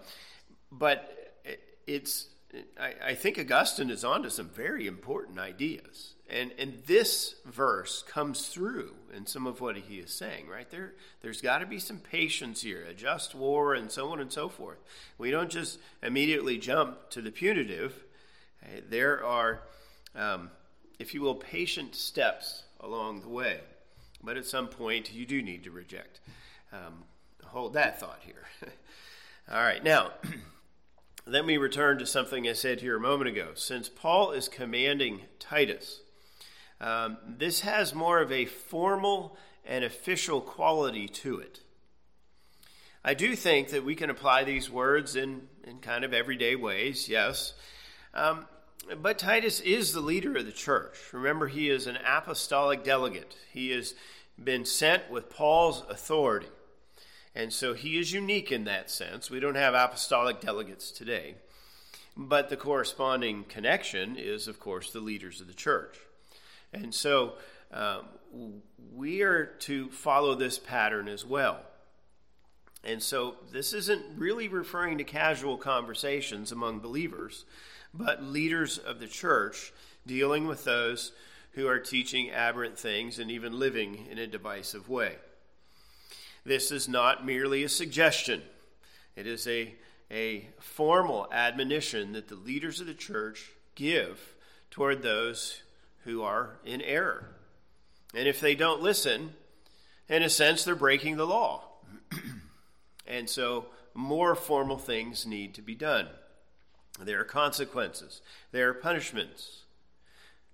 but 0.71 1.33
it, 1.43 1.59
it's 1.87 2.27
I, 2.79 2.93
I 3.09 3.15
think 3.15 3.37
Augustine 3.39 3.89
is 3.89 4.03
onto 4.03 4.29
some 4.29 4.49
very 4.49 4.87
important 4.87 5.39
ideas. 5.39 6.13
And, 6.29 6.51
and 6.59 6.83
this 6.85 7.35
verse 7.45 8.03
comes 8.03 8.47
through 8.47 8.93
in 9.15 9.25
some 9.25 9.47
of 9.47 9.61
what 9.61 9.77
he 9.77 9.95
is 9.99 10.13
saying, 10.13 10.47
right? 10.47 10.69
There, 10.69 10.93
there's 11.21 11.41
got 11.41 11.59
to 11.59 11.65
be 11.65 11.79
some 11.79 11.99
patience 11.99 12.61
here, 12.61 12.83
a 12.83 12.93
just 12.93 13.33
war, 13.33 13.73
and 13.73 13.89
so 13.89 14.11
on 14.11 14.19
and 14.19 14.31
so 14.31 14.49
forth. 14.49 14.79
We 15.17 15.31
don't 15.31 15.49
just 15.49 15.79
immediately 16.03 16.57
jump 16.57 17.09
to 17.11 17.21
the 17.21 17.31
punitive. 17.31 18.03
There 18.89 19.23
are, 19.23 19.61
um, 20.15 20.51
if 20.99 21.13
you 21.13 21.21
will, 21.21 21.35
patient 21.35 21.95
steps 21.95 22.63
along 22.81 23.21
the 23.21 23.29
way. 23.29 23.61
But 24.21 24.35
at 24.35 24.45
some 24.45 24.67
point, 24.67 25.13
you 25.13 25.25
do 25.25 25.41
need 25.41 25.63
to 25.63 25.71
reject. 25.71 26.19
Um, 26.73 27.05
hold 27.45 27.73
that 27.73 27.99
thought 27.99 28.19
here. 28.25 28.43
All 29.51 29.61
right, 29.61 29.81
now, 29.81 30.11
let 31.27 31.45
me 31.45 31.57
return 31.57 31.97
to 31.99 32.05
something 32.05 32.47
I 32.47 32.53
said 32.53 32.79
here 32.79 32.95
a 32.95 33.01
moment 33.01 33.29
ago. 33.29 33.49
Since 33.53 33.89
Paul 33.89 34.31
is 34.31 34.47
commanding 34.47 35.21
Titus, 35.39 36.01
um, 36.79 37.17
this 37.27 37.61
has 37.61 37.93
more 37.93 38.21
of 38.21 38.31
a 38.31 38.45
formal 38.45 39.37
and 39.65 39.83
official 39.83 40.39
quality 40.39 41.07
to 41.07 41.39
it. 41.39 41.59
I 43.03 43.13
do 43.13 43.35
think 43.35 43.69
that 43.69 43.83
we 43.83 43.95
can 43.95 44.09
apply 44.09 44.43
these 44.43 44.69
words 44.69 45.15
in, 45.15 45.47
in 45.65 45.79
kind 45.79 46.05
of 46.05 46.13
everyday 46.13 46.55
ways, 46.55 47.09
yes. 47.09 47.53
Um, 48.13 48.45
but 49.01 49.19
Titus 49.19 49.59
is 49.59 49.91
the 49.91 49.99
leader 49.99 50.37
of 50.37 50.45
the 50.45 50.51
church. 50.51 50.95
Remember, 51.11 51.47
he 51.47 51.69
is 51.69 51.87
an 51.87 51.97
apostolic 52.05 52.83
delegate. 52.83 53.35
He 53.51 53.71
has 53.71 53.95
been 54.41 54.63
sent 54.63 55.09
with 55.09 55.29
Paul's 55.29 55.83
authority. 55.89 56.47
And 57.37 57.53
so 57.53 57.75
he 57.75 57.99
is 57.99 58.11
unique 58.11 58.51
in 58.51 58.63
that 58.63 58.89
sense. 58.89 59.29
We 59.29 59.39
don't 59.39 59.53
have 59.53 59.75
apostolic 59.75 60.41
delegates 60.41 60.89
today. 60.89 61.35
But 62.17 62.49
the 62.49 62.57
corresponding 62.57 63.43
connection 63.43 64.15
is, 64.17 64.47
of 64.47 64.59
course, 64.59 64.91
the 64.91 65.01
leaders 65.01 65.39
of 65.39 65.45
the 65.45 65.53
church. 65.53 65.99
And 66.73 66.95
so 66.95 67.33
um, 67.71 68.05
we 68.91 69.21
are 69.21 69.45
to 69.59 69.87
follow 69.89 70.33
this 70.33 70.57
pattern 70.57 71.07
as 71.07 71.23
well. 71.23 71.59
And 72.83 73.03
so 73.03 73.35
this 73.51 73.71
isn't 73.71 74.03
really 74.17 74.47
referring 74.47 74.97
to 74.97 75.03
casual 75.03 75.57
conversations 75.57 76.51
among 76.51 76.79
believers 76.79 77.45
but 77.93 78.23
leaders 78.23 78.77
of 78.77 78.99
the 78.99 79.07
church 79.07 79.71
dealing 80.05 80.47
with 80.47 80.63
those 80.63 81.11
who 81.51 81.67
are 81.67 81.79
teaching 81.79 82.29
aberrant 82.29 82.77
things 82.77 83.19
and 83.19 83.31
even 83.31 83.57
living 83.57 84.07
in 84.09 84.17
a 84.17 84.27
divisive 84.27 84.89
way. 84.89 85.15
This 86.47 86.71
is 86.71 86.87
not 86.87 87.25
merely 87.25 87.65
a 87.65 87.69
suggestion, 87.69 88.41
it 89.17 89.27
is 89.27 89.45
a, 89.47 89.75
a 90.09 90.47
formal 90.61 91.27
admonition 91.29 92.13
that 92.13 92.29
the 92.29 92.35
leaders 92.35 92.79
of 92.79 92.87
the 92.87 92.93
church 92.93 93.51
give 93.75 94.33
toward 94.71 95.01
those 95.01 95.61
who 96.05 96.23
are 96.23 96.57
in 96.63 96.81
error. 96.81 97.35
And 98.15 98.29
if 98.29 98.39
they 98.39 98.55
don't 98.55 98.81
listen, 98.81 99.33
in 100.07 100.23
a 100.23 100.29
sense, 100.29 100.63
they're 100.63 100.73
breaking 100.73 101.17
the 101.17 101.27
law. 101.27 101.65
and 103.05 103.29
so 103.29 103.65
more 103.93 104.33
formal 104.33 104.77
things 104.77 105.25
need 105.25 105.53
to 105.55 105.61
be 105.61 105.75
done. 105.75 106.07
There 106.97 107.19
are 107.19 107.25
consequences, 107.25 108.21
there 108.53 108.69
are 108.69 108.73
punishments. 108.73 109.63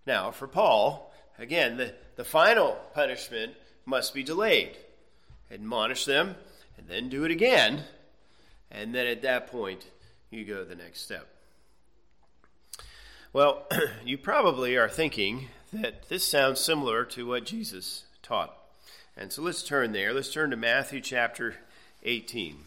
Now, 0.07 0.31
for 0.31 0.47
Paul, 0.47 1.13
again, 1.37 1.77
the, 1.77 1.93
the 2.15 2.25
final 2.25 2.79
punishment 2.95 3.53
must 3.85 4.15
be 4.15 4.23
delayed. 4.23 4.75
Admonish 5.53 6.05
them, 6.05 6.35
and 6.77 6.87
then 6.87 7.09
do 7.09 7.23
it 7.23 7.31
again. 7.31 7.83
And 8.71 8.95
then 8.95 9.05
at 9.05 9.21
that 9.21 9.47
point, 9.47 9.85
you 10.31 10.45
go 10.45 10.63
the 10.63 10.75
next 10.75 11.01
step. 11.01 11.27
Well, 13.31 13.67
you 14.05 14.17
probably 14.17 14.75
are 14.75 14.89
thinking 14.89 15.47
that 15.71 16.09
this 16.09 16.23
sounds 16.27 16.59
similar 16.59 17.05
to 17.05 17.27
what 17.27 17.45
Jesus 17.45 18.05
taught. 18.21 18.55
And 19.15 19.31
so 19.31 19.41
let's 19.41 19.63
turn 19.63 19.91
there. 19.91 20.13
Let's 20.13 20.33
turn 20.33 20.49
to 20.49 20.57
Matthew 20.57 21.01
chapter 21.01 21.55
18. 22.03 22.57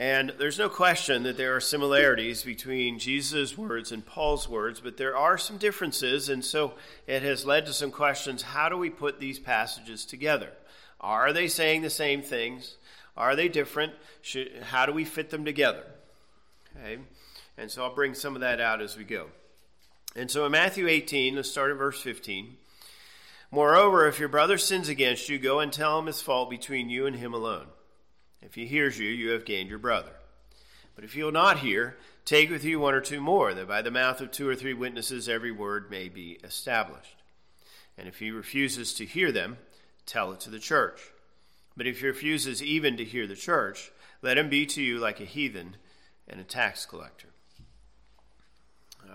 And 0.00 0.32
there's 0.38 0.58
no 0.58 0.70
question 0.70 1.24
that 1.24 1.36
there 1.36 1.54
are 1.54 1.60
similarities 1.60 2.42
between 2.42 2.98
Jesus' 2.98 3.58
words 3.58 3.92
and 3.92 4.04
Paul's 4.04 4.48
words, 4.48 4.80
but 4.80 4.96
there 4.96 5.14
are 5.14 5.36
some 5.36 5.58
differences, 5.58 6.30
and 6.30 6.42
so 6.42 6.72
it 7.06 7.20
has 7.20 7.44
led 7.44 7.66
to 7.66 7.74
some 7.74 7.90
questions. 7.90 8.40
How 8.40 8.70
do 8.70 8.78
we 8.78 8.88
put 8.88 9.20
these 9.20 9.38
passages 9.38 10.06
together? 10.06 10.52
Are 11.02 11.34
they 11.34 11.48
saying 11.48 11.82
the 11.82 11.90
same 11.90 12.22
things? 12.22 12.76
Are 13.14 13.36
they 13.36 13.48
different? 13.48 13.92
Should, 14.22 14.62
how 14.62 14.86
do 14.86 14.92
we 14.92 15.04
fit 15.04 15.28
them 15.28 15.44
together? 15.44 15.84
Okay, 16.74 17.02
and 17.58 17.70
so 17.70 17.84
I'll 17.84 17.94
bring 17.94 18.14
some 18.14 18.34
of 18.34 18.40
that 18.40 18.58
out 18.58 18.80
as 18.80 18.96
we 18.96 19.04
go. 19.04 19.26
And 20.16 20.30
so 20.30 20.46
in 20.46 20.52
Matthew 20.52 20.88
18, 20.88 21.36
let's 21.36 21.50
start 21.50 21.72
at 21.72 21.76
verse 21.76 22.00
15. 22.00 22.56
Moreover, 23.50 24.08
if 24.08 24.18
your 24.18 24.30
brother 24.30 24.56
sins 24.56 24.88
against 24.88 25.28
you, 25.28 25.38
go 25.38 25.60
and 25.60 25.70
tell 25.70 25.98
him 25.98 26.06
his 26.06 26.22
fault 26.22 26.48
between 26.48 26.88
you 26.88 27.04
and 27.04 27.16
him 27.16 27.34
alone. 27.34 27.66
If 28.42 28.54
he 28.54 28.66
hears 28.66 28.98
you, 28.98 29.08
you 29.08 29.30
have 29.30 29.44
gained 29.44 29.68
your 29.68 29.78
brother. 29.78 30.12
But 30.94 31.04
if 31.04 31.12
he 31.12 31.22
will 31.22 31.32
not 31.32 31.58
hear, 31.58 31.96
take 32.24 32.50
with 32.50 32.64
you 32.64 32.80
one 32.80 32.94
or 32.94 33.00
two 33.00 33.20
more, 33.20 33.54
that 33.54 33.68
by 33.68 33.82
the 33.82 33.90
mouth 33.90 34.20
of 34.20 34.30
two 34.30 34.48
or 34.48 34.54
three 34.54 34.74
witnesses 34.74 35.28
every 35.28 35.52
word 35.52 35.90
may 35.90 36.08
be 36.08 36.38
established. 36.44 37.16
And 37.96 38.08
if 38.08 38.18
he 38.18 38.30
refuses 38.30 38.94
to 38.94 39.04
hear 39.04 39.30
them, 39.32 39.58
tell 40.06 40.32
it 40.32 40.40
to 40.40 40.50
the 40.50 40.58
church. 40.58 41.00
But 41.76 41.86
if 41.86 42.00
he 42.00 42.06
refuses 42.06 42.62
even 42.62 42.96
to 42.96 43.04
hear 43.04 43.26
the 43.26 43.36
church, 43.36 43.92
let 44.22 44.38
him 44.38 44.48
be 44.48 44.66
to 44.66 44.82
you 44.82 44.98
like 44.98 45.20
a 45.20 45.24
heathen 45.24 45.76
and 46.28 46.40
a 46.40 46.44
tax 46.44 46.86
collector. 46.86 47.28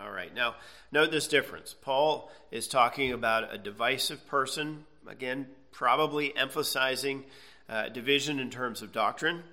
All 0.01 0.11
right, 0.11 0.33
now 0.33 0.55
note 0.91 1.11
this 1.11 1.27
difference. 1.27 1.75
Paul 1.79 2.31
is 2.51 2.67
talking 2.67 3.11
about 3.11 3.53
a 3.53 3.57
divisive 3.57 4.27
person, 4.27 4.85
again, 5.07 5.47
probably 5.71 6.35
emphasizing 6.35 7.23
uh, 7.69 7.89
division 7.89 8.39
in 8.39 8.49
terms 8.49 8.81
of 8.81 8.91
doctrine. 8.91 9.43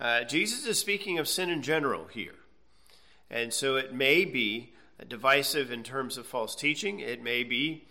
Uh, 0.00 0.24
Jesus 0.24 0.66
is 0.66 0.78
speaking 0.78 1.18
of 1.18 1.28
sin 1.28 1.50
in 1.50 1.62
general 1.62 2.06
here. 2.06 2.34
And 3.30 3.52
so 3.52 3.76
it 3.76 3.92
may 3.92 4.24
be 4.24 4.72
divisive 5.08 5.70
in 5.70 5.82
terms 5.82 6.16
of 6.16 6.26
false 6.26 6.54
teaching. 6.54 7.00
It 7.00 7.22
may 7.22 7.44
be, 7.44 7.84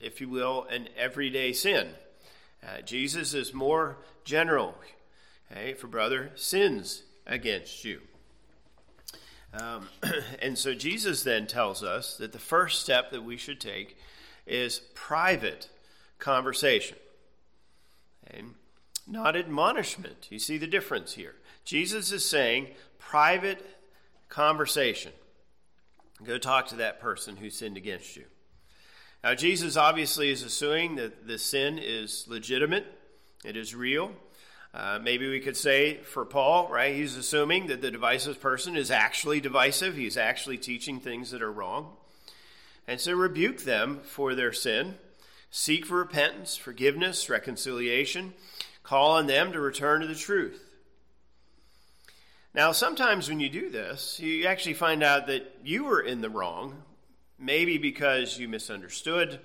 if 0.00 0.20
you 0.20 0.28
will, 0.28 0.66
an 0.70 0.88
everyday 0.96 1.52
sin. 1.52 1.88
Uh, 2.62 2.80
Jesus 2.80 3.34
is 3.34 3.52
more 3.52 3.98
general. 4.24 4.74
Okay, 5.52 5.74
a 5.80 5.86
brother 5.86 6.30
sins 6.34 7.02
against 7.26 7.84
you. 7.84 8.00
Um, 9.52 9.88
and 10.42 10.58
so 10.58 10.74
Jesus 10.74 11.22
then 11.22 11.46
tells 11.46 11.82
us 11.82 12.16
that 12.16 12.32
the 12.32 12.38
first 12.38 12.82
step 12.82 13.10
that 13.10 13.22
we 13.22 13.36
should 13.36 13.60
take 13.60 13.96
is 14.46 14.80
private 14.94 15.68
conversation. 16.18 16.96
Not 19.06 19.36
admonishment. 19.36 20.28
You 20.30 20.38
see 20.38 20.58
the 20.58 20.66
difference 20.66 21.14
here. 21.14 21.34
Jesus 21.64 22.12
is 22.12 22.24
saying 22.24 22.68
private 22.98 23.64
conversation. 24.28 25.12
Go 26.22 26.38
talk 26.38 26.68
to 26.68 26.76
that 26.76 27.00
person 27.00 27.36
who 27.36 27.50
sinned 27.50 27.76
against 27.76 28.16
you. 28.16 28.24
Now, 29.22 29.34
Jesus 29.34 29.76
obviously 29.76 30.30
is 30.30 30.42
assuming 30.42 30.96
that 30.96 31.26
the 31.26 31.38
sin 31.38 31.78
is 31.78 32.26
legitimate, 32.28 32.86
it 33.44 33.56
is 33.56 33.74
real. 33.74 34.12
Uh, 34.74 34.98
maybe 35.00 35.28
we 35.30 35.38
could 35.38 35.56
say 35.56 35.98
for 35.98 36.24
Paul, 36.24 36.68
right, 36.68 36.94
he's 36.94 37.16
assuming 37.16 37.68
that 37.68 37.80
the 37.80 37.92
divisive 37.92 38.40
person 38.40 38.76
is 38.76 38.90
actually 38.90 39.40
divisive. 39.40 39.94
He's 39.94 40.16
actually 40.16 40.58
teaching 40.58 40.98
things 40.98 41.30
that 41.30 41.42
are 41.42 41.52
wrong. 41.52 41.92
And 42.88 43.00
so 43.00 43.12
rebuke 43.12 43.58
them 43.58 44.00
for 44.02 44.34
their 44.34 44.52
sin, 44.52 44.96
seek 45.50 45.86
for 45.86 45.98
repentance, 45.98 46.56
forgiveness, 46.56 47.30
reconciliation, 47.30 48.34
Call 48.84 49.12
on 49.12 49.26
them 49.26 49.52
to 49.52 49.60
return 49.60 50.02
to 50.02 50.06
the 50.06 50.14
truth. 50.14 50.62
Now, 52.54 52.70
sometimes 52.70 53.28
when 53.28 53.40
you 53.40 53.48
do 53.48 53.68
this, 53.70 54.20
you 54.20 54.46
actually 54.46 54.74
find 54.74 55.02
out 55.02 55.26
that 55.26 55.56
you 55.64 55.84
were 55.84 56.00
in 56.00 56.20
the 56.20 56.30
wrong, 56.30 56.82
maybe 57.36 57.78
because 57.78 58.38
you 58.38 58.46
misunderstood 58.46 59.40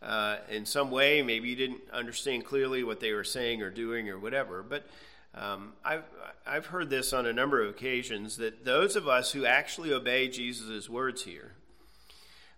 uh, 0.00 0.36
in 0.48 0.64
some 0.64 0.90
way, 0.90 1.20
maybe 1.20 1.48
you 1.48 1.56
didn't 1.56 1.82
understand 1.92 2.44
clearly 2.44 2.84
what 2.84 3.00
they 3.00 3.12
were 3.12 3.24
saying 3.24 3.60
or 3.60 3.70
doing 3.70 4.08
or 4.08 4.18
whatever. 4.18 4.62
But 4.62 4.86
um, 5.34 5.72
I've, 5.84 6.04
I've 6.46 6.66
heard 6.66 6.88
this 6.88 7.12
on 7.12 7.26
a 7.26 7.32
number 7.32 7.62
of 7.62 7.68
occasions 7.68 8.36
that 8.36 8.64
those 8.64 8.96
of 8.96 9.08
us 9.08 9.32
who 9.32 9.44
actually 9.44 9.92
obey 9.92 10.28
Jesus' 10.28 10.88
words 10.88 11.24
here, 11.24 11.52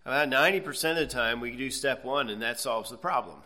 about 0.05 0.29
90% 0.29 0.91
of 0.91 0.97
the 0.97 1.07
time 1.07 1.41
we 1.41 1.57
do 1.57 1.71
step 1.71 2.05
one 2.05 2.29
and 2.29 2.43
that 2.43 2.61
solves 2.61 2.91
the 2.91 2.97
problem. 2.97 3.39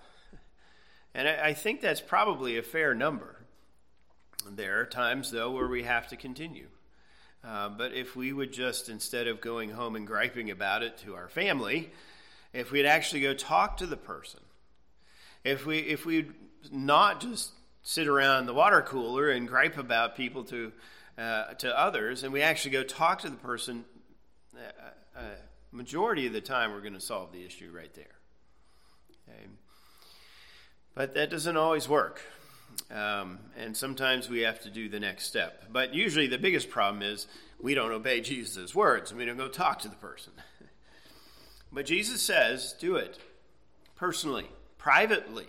And 1.14 1.28
I, 1.28 1.48
I 1.48 1.54
think 1.54 1.80
that's 1.80 2.00
probably 2.00 2.58
a 2.58 2.62
fair 2.62 2.94
number. 2.94 3.36
There 4.50 4.80
are 4.80 4.86
times, 4.86 5.30
though, 5.30 5.50
where 5.50 5.68
we 5.68 5.84
have 5.84 6.08
to 6.08 6.16
continue. 6.16 6.68
Uh, 7.44 7.68
but 7.68 7.92
if 7.92 8.14
we 8.14 8.32
would 8.32 8.52
just, 8.52 8.88
instead 8.88 9.26
of 9.26 9.40
going 9.40 9.70
home 9.70 9.96
and 9.96 10.06
griping 10.06 10.50
about 10.50 10.82
it 10.82 10.98
to 10.98 11.14
our 11.14 11.28
family, 11.28 11.90
if 12.52 12.70
we'd 12.70 12.86
actually 12.86 13.20
go 13.20 13.34
talk 13.34 13.78
to 13.78 13.86
the 13.86 13.96
person, 13.96 14.40
if 15.44 15.66
we 15.66 15.78
if 15.78 16.06
we'd 16.06 16.32
not 16.70 17.20
just 17.20 17.50
sit 17.82 18.06
around 18.06 18.46
the 18.46 18.54
water 18.54 18.80
cooler 18.82 19.30
and 19.30 19.48
gripe 19.48 19.76
about 19.76 20.16
people 20.16 20.44
to 20.44 20.72
uh, 21.18 21.54
to 21.54 21.78
others, 21.78 22.22
and 22.22 22.32
we 22.32 22.42
actually 22.42 22.70
go 22.70 22.84
talk 22.84 23.20
to 23.20 23.30
the 23.30 23.36
person, 23.36 23.84
uh, 24.54 25.18
uh 25.18 25.22
majority 25.72 26.26
of 26.26 26.32
the 26.32 26.40
time 26.40 26.70
we're 26.70 26.80
going 26.80 26.92
to 26.92 27.00
solve 27.00 27.32
the 27.32 27.44
issue 27.44 27.72
right 27.74 27.92
there. 27.94 28.18
Okay. 29.28 29.46
But 30.94 31.14
that 31.14 31.30
doesn't 31.30 31.56
always 31.56 31.88
work. 31.88 32.20
Um, 32.90 33.38
and 33.56 33.76
sometimes 33.76 34.28
we 34.28 34.40
have 34.40 34.60
to 34.62 34.70
do 34.70 34.88
the 34.88 35.00
next 35.00 35.26
step. 35.26 35.64
But 35.72 35.94
usually 35.94 36.26
the 36.26 36.38
biggest 36.38 36.68
problem 36.68 37.02
is 37.02 37.26
we 37.60 37.74
don't 37.74 37.92
obey 37.92 38.20
Jesus' 38.20 38.74
words 38.74 39.10
and 39.10 39.18
we 39.18 39.24
don't 39.24 39.36
go 39.36 39.48
talk 39.48 39.78
to 39.80 39.88
the 39.88 39.96
person. 39.96 40.32
but 41.72 41.86
Jesus 41.86 42.20
says, 42.20 42.74
do 42.78 42.96
it 42.96 43.18
personally, 43.96 44.48
privately. 44.78 45.46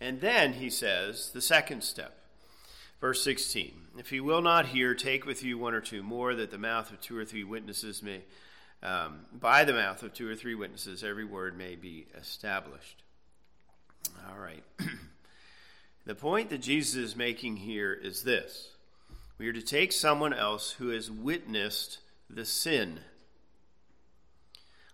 And 0.00 0.20
then 0.20 0.54
he 0.54 0.70
says 0.70 1.30
the 1.32 1.40
second 1.40 1.84
step. 1.84 2.18
Verse 3.00 3.22
16 3.22 3.72
If 3.98 4.10
he 4.10 4.20
will 4.20 4.42
not 4.42 4.66
hear, 4.66 4.94
take 4.94 5.26
with 5.26 5.44
you 5.44 5.58
one 5.58 5.74
or 5.74 5.80
two 5.80 6.02
more, 6.02 6.34
that 6.34 6.50
the 6.50 6.58
mouth 6.58 6.90
of 6.90 7.00
two 7.00 7.16
or 7.16 7.24
three 7.24 7.44
witnesses 7.44 8.02
may, 8.02 8.22
um, 8.82 9.26
by 9.32 9.64
the 9.64 9.72
mouth 9.72 10.02
of 10.02 10.14
two 10.14 10.28
or 10.28 10.34
three 10.34 10.54
witnesses, 10.54 11.04
every 11.04 11.24
word 11.24 11.56
may 11.56 11.76
be 11.76 12.06
established. 12.18 13.01
All 14.28 14.38
right. 14.38 14.62
the 16.06 16.14
point 16.14 16.50
that 16.50 16.60
Jesus 16.60 16.94
is 16.94 17.16
making 17.16 17.56
here 17.56 17.92
is 17.92 18.22
this 18.22 18.70
we 19.38 19.48
are 19.48 19.52
to 19.52 19.62
take 19.62 19.92
someone 19.92 20.32
else 20.32 20.72
who 20.72 20.88
has 20.88 21.10
witnessed 21.10 21.98
the 22.30 22.44
sin. 22.44 23.00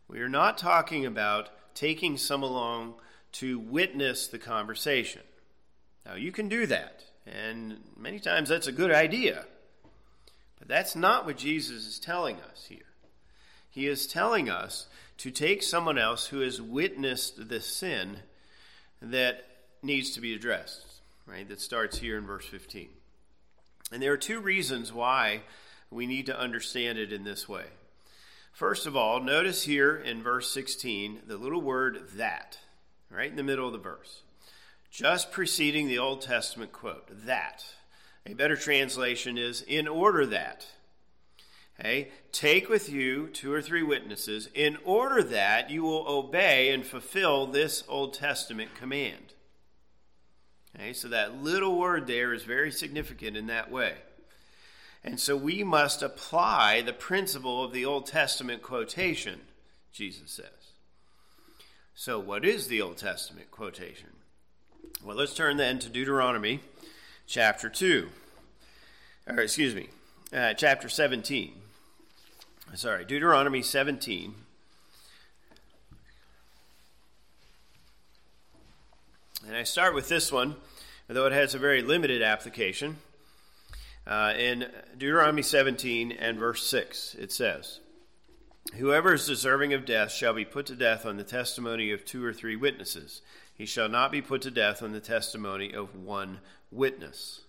We 0.09 0.21
are 0.21 0.29
not 0.29 0.57
talking 0.57 1.05
about 1.05 1.51
taking 1.75 2.17
some 2.17 2.43
along 2.43 2.95
to 3.33 3.59
witness 3.59 4.27
the 4.27 4.39
conversation. 4.39 5.23
Now, 6.07 6.15
you 6.15 6.33
can 6.33 6.49
do 6.49 6.67
that, 6.67 7.05
and 7.27 7.79
many 7.97 8.19
times 8.19 8.49
that's 8.49 8.67
a 8.67 8.73
good 8.73 8.91
idea. 8.91 9.45
But 10.59 10.69
that's 10.69 10.97
not 10.97 11.27
what 11.27 11.37
Jesus 11.37 11.87
is 11.87 11.99
telling 11.99 12.37
us 12.37 12.67
here. 12.69 12.81
He 13.71 13.87
is 13.87 14.07
telling 14.07 14.49
us 14.49 14.87
to 15.19 15.31
take 15.31 15.63
someone 15.63 15.99
else 15.99 16.27
who 16.27 16.41
has 16.41 16.61
witnessed 16.61 17.49
the 17.49 17.61
sin 17.61 18.21
that 19.01 19.45
needs 19.83 20.11
to 20.13 20.21
be 20.21 20.35
addressed, 20.35 20.85
right? 21.27 21.49
That 21.49 21.61
starts 21.61 21.99
here 21.99 22.19
in 22.19 22.27
verse 22.27 22.47
15. 22.47 22.89
And 23.93 24.03
there 24.03 24.13
are 24.13 24.19
two 24.19 24.41
reasons 24.41 24.93
why 24.93 25.43
we 25.91 26.07
need 26.07 26.27
to 26.27 26.39
understand 26.39 26.99
it 26.99 27.13
in 27.13 27.25
this 27.25 27.49
way. 27.49 27.65
First 28.53 28.87
of 28.87 28.97
all, 28.97 29.21
notice 29.21 29.63
here 29.63 29.97
in 29.97 30.23
verse 30.23 30.51
16 30.51 31.23
the 31.27 31.37
little 31.37 31.63
word 31.63 32.09
that 32.17 32.59
right 33.11 33.31
in 33.31 33.37
the 33.37 33.43
middle 33.43 33.67
of 33.67 33.73
the 33.73 33.79
verse, 33.79 34.23
just 34.91 35.33
preceding 35.33 35.87
the 35.87 35.99
Old 35.99 36.21
Testament 36.21 36.73
quote, 36.73 37.09
that. 37.27 37.65
A 38.27 38.35
better 38.35 38.57
translation 38.57 39.39
is, 39.39 39.63
in 39.63 39.89
order 39.89 40.27
that. 40.27 40.67
Take 42.33 42.69
with 42.69 42.89
you 42.89 43.29
two 43.29 43.53
or 43.53 43.63
three 43.63 43.83
witnesses, 43.83 44.49
in 44.55 44.79
order 44.85 45.23
that 45.23 45.71
you 45.71 45.83
will 45.83 46.05
obey 46.09 46.71
and 46.71 46.85
fulfill 46.85 47.47
this 47.47 47.85
Old 47.89 48.15
Testament 48.15 48.75
command. 48.75 49.35
Okay? 50.75 50.93
So 50.93 51.09
that 51.09 51.43
little 51.43 51.79
word 51.79 52.07
there 52.07 52.33
is 52.33 52.43
very 52.45 52.73
significant 52.73 53.37
in 53.37 53.47
that 53.47 53.71
way. 53.71 53.95
And 55.05 55.21
so 55.21 55.37
we 55.37 55.63
must 55.63 56.03
apply 56.03 56.83
the 56.83 56.93
principle 56.93 57.65
of 57.65 57.73
the 57.73 57.85
Old 57.85 58.07
Testament 58.07 58.63
quotation, 58.63 59.41
Jesus 59.93 60.33
says. 60.33 60.47
So, 61.95 62.21
what 62.21 62.45
is 62.45 62.69
the 62.69 62.81
Old 62.81 62.97
Testament 62.97 63.51
quotation? 63.51 64.11
Well, 65.05 65.17
let's 65.17 65.35
turn 65.35 65.57
then 65.57 65.81
to 65.81 65.89
Deuteronomy 65.89 66.61
chapter 67.27 67.69
2. 67.69 68.09
Or, 69.27 69.41
excuse 69.41 69.75
me, 69.75 69.89
uh, 70.33 70.55
chapter 70.55 70.89
17. 70.89 71.55
Sorry, 72.75 73.05
Deuteronomy 73.05 73.63
17. 73.63 74.35
And 79.47 79.57
I 79.57 79.63
start 79.65 79.95
with 79.95 80.09
this 80.09 80.31
one, 80.31 80.55
though 81.09 81.27
it 81.27 81.33
has 81.33 81.55
a 81.55 81.59
very 81.59 81.83
limited 81.83 82.23
application. 82.23 82.99
Uh, 84.07 84.35
in 84.39 84.67
Deuteronomy 84.97 85.43
17 85.43 86.13
and 86.13 86.39
verse 86.39 86.67
6, 86.67 87.17
it 87.19 87.33
says, 87.33 87.81
Whoever 88.77 89.15
is 89.15 89.27
deserving 89.27 89.73
of 89.73 89.87
death 89.87 90.13
shall 90.13 90.35
be 90.35 90.45
put 90.45 90.67
to 90.67 90.77
death 90.77 91.07
on 91.07 91.17
the 91.17 91.25
testimony 91.25 91.91
of 91.91 92.05
two 92.05 92.25
or 92.25 92.35
three 92.35 92.55
witnesses. 92.55 93.23
He 93.55 93.67
shall 93.67 93.89
not 93.89 94.13
be 94.13 94.23
put 94.23 94.43
to 94.43 94.51
death 94.51 94.83
on 94.83 94.93
the 94.93 95.01
testimony 95.01 95.73
of 95.73 95.97
one 95.97 96.41
witness. 96.71 97.41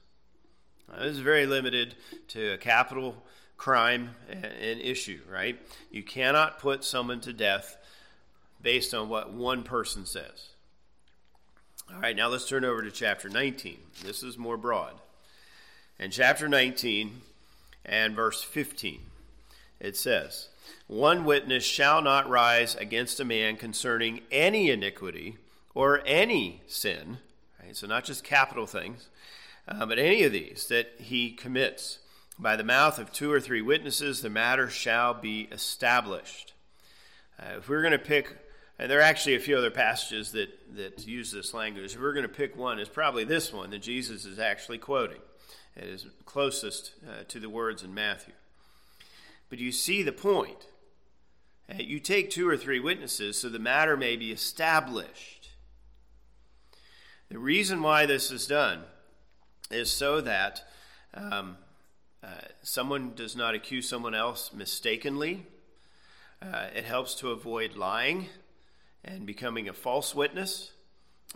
Now, 0.87 1.03
this 1.03 1.17
is 1.17 1.19
very 1.19 1.45
limited 1.45 1.95
to 2.29 2.53
a 2.53 2.57
capital 2.57 3.23
crime 3.59 4.15
and 4.29 4.81
issue, 4.81 5.19
right? 5.29 5.59
You 5.91 6.01
cannot 6.01 6.59
put 6.59 6.83
someone 6.83 7.19
to 7.21 7.33
death 7.33 7.77
based 8.61 8.93
on 8.93 9.09
what 9.09 9.31
one 9.31 9.63
person 9.63 10.05
says. 10.05 10.49
All 11.93 11.99
right, 11.99 12.15
now 12.15 12.29
let's 12.29 12.47
turn 12.47 12.63
over 12.63 12.81
to 12.81 12.89
chapter 12.89 13.29
19. 13.29 13.77
This 14.03 14.23
is 14.23 14.37
more 14.37 14.57
broad. 14.57 14.93
In 15.99 16.09
chapter 16.09 16.47
19 16.47 17.21
and 17.85 18.15
verse 18.15 18.41
15, 18.41 19.01
it 19.81 19.97
says, 19.97 20.47
one 20.87 21.25
witness 21.25 21.65
shall 21.65 22.01
not 22.01 22.29
rise 22.29 22.75
against 22.75 23.19
a 23.19 23.25
man 23.25 23.57
concerning 23.57 24.21
any 24.31 24.69
iniquity 24.69 25.37
or 25.75 26.01
any 26.05 26.61
sin, 26.67 27.17
right? 27.61 27.75
so 27.75 27.87
not 27.87 28.05
just 28.05 28.23
capital 28.23 28.65
things, 28.65 29.09
uh, 29.67 29.85
but 29.85 29.99
any 29.99 30.23
of 30.23 30.31
these 30.31 30.67
that 30.67 30.93
he 30.97 31.31
commits. 31.31 31.99
By 32.41 32.55
the 32.55 32.63
mouth 32.63 32.99
of 32.99 33.11
two 33.11 33.29
or 33.31 33.41
three 33.41 33.61
witnesses, 33.61 34.21
the 34.21 34.29
matter 34.29 34.69
shall 34.69 35.13
be 35.13 35.49
established. 35.51 36.53
Uh, 37.37 37.57
if 37.57 37.67
we're 37.67 37.81
going 37.81 37.91
to 37.91 37.99
pick, 37.99 38.37
and 38.79 38.89
there 38.89 38.99
are 38.99 39.03
actually 39.03 39.35
a 39.35 39.41
few 39.41 39.57
other 39.57 39.69
passages 39.69 40.31
that, 40.31 40.49
that 40.77 41.05
use 41.05 41.33
this 41.33 41.53
language, 41.53 41.93
if 41.93 41.99
we're 41.99 42.13
going 42.13 42.23
to 42.23 42.29
pick 42.29 42.55
one, 42.55 42.79
it's 42.79 42.89
probably 42.89 43.25
this 43.25 43.51
one 43.51 43.71
that 43.71 43.81
Jesus 43.81 44.23
is 44.23 44.39
actually 44.39 44.77
quoting. 44.77 45.19
It 45.75 45.83
is 45.83 46.07
closest 46.25 46.93
uh, 47.05 47.23
to 47.27 47.41
the 47.41 47.49
words 47.49 47.83
in 47.83 47.93
Matthew. 47.93 48.33
But 49.49 49.59
you 49.59 49.73
see 49.73 50.01
the 50.01 50.13
point 50.13 50.67
you 51.77 51.99
take 51.99 52.31
two 52.31 52.47
or 52.47 52.57
three 52.57 52.79
witnesses 52.79 53.39
so 53.39 53.49
the 53.49 53.59
matter 53.59 53.95
may 53.95 54.15
be 54.15 54.31
established. 54.31 55.51
The 57.29 57.37
reason 57.37 57.81
why 57.81 58.05
this 58.05 58.31
is 58.31 58.47
done 58.47 58.83
is 59.69 59.91
so 59.91 60.19
that 60.21 60.63
um, 61.13 61.57
uh, 62.23 62.27
someone 62.63 63.13
does 63.15 63.35
not 63.35 63.55
accuse 63.55 63.87
someone 63.87 64.13
else 64.13 64.51
mistakenly. 64.53 65.45
Uh, 66.41 66.67
it 66.75 66.85
helps 66.85 67.15
to 67.15 67.31
avoid 67.31 67.75
lying 67.75 68.27
and 69.03 69.25
becoming 69.25 69.69
a 69.69 69.73
false 69.73 70.13
witness. 70.13 70.71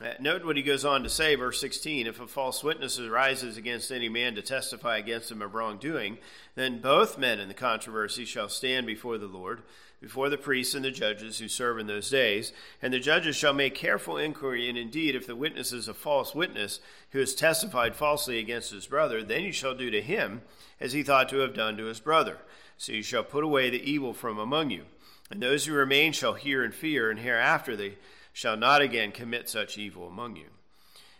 Uh, 0.01 0.13
note 0.19 0.43
what 0.43 0.57
he 0.57 0.63
goes 0.63 0.83
on 0.83 1.03
to 1.03 1.09
say, 1.09 1.35
verse 1.35 1.61
16 1.61 2.07
If 2.07 2.19
a 2.19 2.27
false 2.27 2.63
witness 2.63 2.99
arises 2.99 3.57
against 3.57 3.91
any 3.91 4.09
man 4.09 4.35
to 4.35 4.41
testify 4.41 4.97
against 4.97 5.31
him 5.31 5.41
of 5.41 5.53
wrongdoing, 5.53 6.17
then 6.55 6.79
both 6.79 7.17
men 7.17 7.39
in 7.39 7.47
the 7.47 7.53
controversy 7.53 8.25
shall 8.25 8.49
stand 8.49 8.87
before 8.87 9.17
the 9.17 9.27
Lord 9.27 9.61
before 10.03 10.27
the 10.27 10.37
priests 10.37 10.75
and 10.75 10.83
the 10.83 10.91
judges 10.91 11.39
who 11.39 11.47
serve 11.47 11.79
in 11.79 11.87
those 11.87 12.09
days. 12.09 12.51
And 12.81 12.93
the 12.93 12.99
judges 12.99 13.37
shall 13.37 13.53
make 13.53 13.73
careful 13.73 14.17
inquiry, 14.17 14.67
and 14.67 14.77
indeed, 14.77 15.15
if 15.15 15.25
the 15.25 15.35
witness 15.35 15.71
is 15.71 15.87
a 15.87 15.93
false 15.93 16.35
witness 16.35 16.81
who 17.11 17.19
has 17.19 17.33
testified 17.33 17.95
falsely 17.95 18.37
against 18.37 18.73
his 18.73 18.85
brother, 18.85 19.23
then 19.23 19.43
you 19.43 19.53
shall 19.53 19.73
do 19.73 19.89
to 19.89 20.01
him 20.01 20.41
as 20.81 20.91
he 20.91 21.03
thought 21.03 21.29
to 21.29 21.37
have 21.37 21.53
done 21.53 21.77
to 21.77 21.85
his 21.85 22.01
brother. 22.01 22.39
So 22.77 22.91
you 22.91 23.01
shall 23.01 23.23
put 23.23 23.45
away 23.45 23.69
the 23.69 23.89
evil 23.89 24.13
from 24.13 24.37
among 24.37 24.71
you. 24.71 24.83
And 25.31 25.41
those 25.41 25.65
who 25.65 25.73
remain 25.73 26.11
shall 26.11 26.33
hear 26.33 26.65
and 26.65 26.75
fear, 26.75 27.09
and 27.09 27.21
hereafter 27.21 27.77
they 27.77 27.97
shall 28.33 28.57
not 28.57 28.81
again 28.81 29.13
commit 29.13 29.47
such 29.47 29.77
evil 29.77 30.05
among 30.05 30.35
you. 30.35 30.47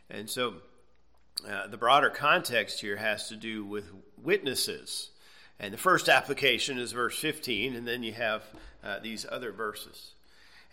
And 0.09 0.29
so 0.29 0.55
uh, 1.49 1.67
the 1.67 1.77
broader 1.77 2.09
context 2.09 2.81
here 2.81 2.97
has 2.97 3.29
to 3.29 3.37
do 3.37 3.63
with 3.63 3.85
witnesses. 4.21 5.11
And 5.63 5.73
the 5.73 5.77
first 5.77 6.09
application 6.09 6.77
is 6.77 6.91
verse 6.91 7.17
15, 7.17 7.73
and 7.73 7.87
then 7.87 8.03
you 8.03 8.11
have 8.11 8.43
uh, 8.83 8.99
these 8.99 9.25
other 9.31 9.53
verses. 9.53 10.11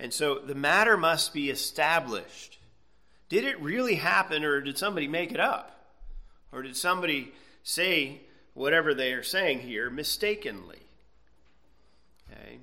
And 0.00 0.12
so 0.12 0.40
the 0.40 0.56
matter 0.56 0.96
must 0.96 1.32
be 1.32 1.48
established. 1.48 2.58
Did 3.28 3.44
it 3.44 3.60
really 3.60 3.94
happen, 3.94 4.42
or 4.42 4.60
did 4.60 4.76
somebody 4.76 5.06
make 5.06 5.30
it 5.30 5.38
up? 5.38 5.86
Or 6.50 6.62
did 6.62 6.76
somebody 6.76 7.32
say 7.62 8.22
whatever 8.54 8.92
they 8.92 9.12
are 9.12 9.22
saying 9.22 9.60
here 9.60 9.90
mistakenly? 9.90 10.80
Okay. 12.28 12.58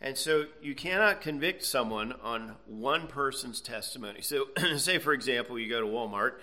And 0.00 0.16
so 0.16 0.46
you 0.62 0.74
cannot 0.74 1.20
convict 1.20 1.62
someone 1.62 2.14
on 2.22 2.56
one 2.66 3.06
person's 3.06 3.60
testimony. 3.60 4.22
So, 4.22 4.46
say, 4.78 4.96
for 4.96 5.12
example, 5.12 5.58
you 5.58 5.68
go 5.68 5.82
to 5.82 5.86
Walmart 5.86 6.36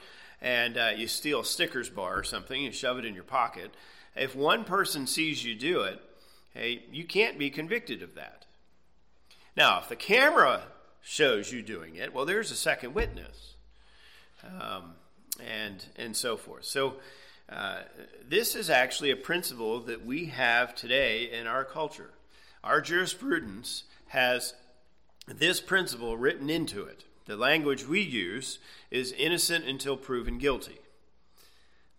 and 0.43 0.77
uh, 0.77 0.91
you 0.95 1.07
steal 1.07 1.39
a 1.39 1.45
Snickers 1.45 1.89
bar 1.89 2.19
or 2.19 2.23
something, 2.23 2.61
you 2.61 2.71
shove 2.71 2.99
it 2.99 3.05
in 3.05 3.15
your 3.15 3.23
pocket. 3.23 3.71
If 4.15 4.35
one 4.35 4.63
person 4.63 5.07
sees 5.07 5.43
you 5.43 5.55
do 5.55 5.81
it, 5.81 6.01
hey, 6.53 6.83
you 6.91 7.05
can't 7.05 7.39
be 7.39 7.49
convicted 7.49 8.03
of 8.03 8.15
that. 8.15 8.45
Now, 9.55 9.79
if 9.79 9.89
the 9.89 9.95
camera 9.95 10.63
shows 11.01 11.51
you 11.51 11.61
doing 11.61 11.95
it, 11.95 12.13
well, 12.13 12.25
there's 12.25 12.51
a 12.51 12.55
second 12.55 12.93
witness, 12.93 13.55
um, 14.43 14.93
and 15.39 15.85
and 15.97 16.15
so 16.15 16.37
forth. 16.37 16.65
So. 16.65 16.95
Uh, 17.49 17.81
this 18.25 18.55
is 18.55 18.69
actually 18.69 19.11
a 19.11 19.15
principle 19.17 19.81
that 19.81 20.05
we 20.05 20.27
have 20.27 20.73
today 20.73 21.29
in 21.29 21.47
our 21.47 21.65
culture. 21.65 22.11
Our 22.63 22.79
jurisprudence 22.79 23.83
has 24.07 24.53
this 25.27 25.59
principle 25.59 26.15
written 26.15 26.49
into 26.49 26.83
it. 26.83 27.03
The 27.25 27.35
language 27.35 27.85
we 27.85 28.01
use 28.01 28.59
is 28.89 29.11
innocent 29.11 29.65
until 29.65 29.97
proven 29.97 30.37
guilty. 30.37 30.79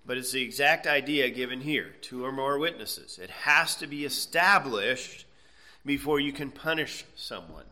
But 0.04 0.18
it's 0.18 0.32
the 0.32 0.42
exact 0.42 0.86
idea 0.86 1.30
given 1.30 1.60
here 1.60 1.94
two 2.00 2.24
or 2.24 2.32
more 2.32 2.58
witnesses. 2.58 3.18
It 3.22 3.30
has 3.30 3.76
to 3.76 3.86
be 3.86 4.04
established 4.04 5.26
before 5.84 6.20
you 6.20 6.32
can 6.32 6.50
punish 6.50 7.04
someone. 7.14 7.64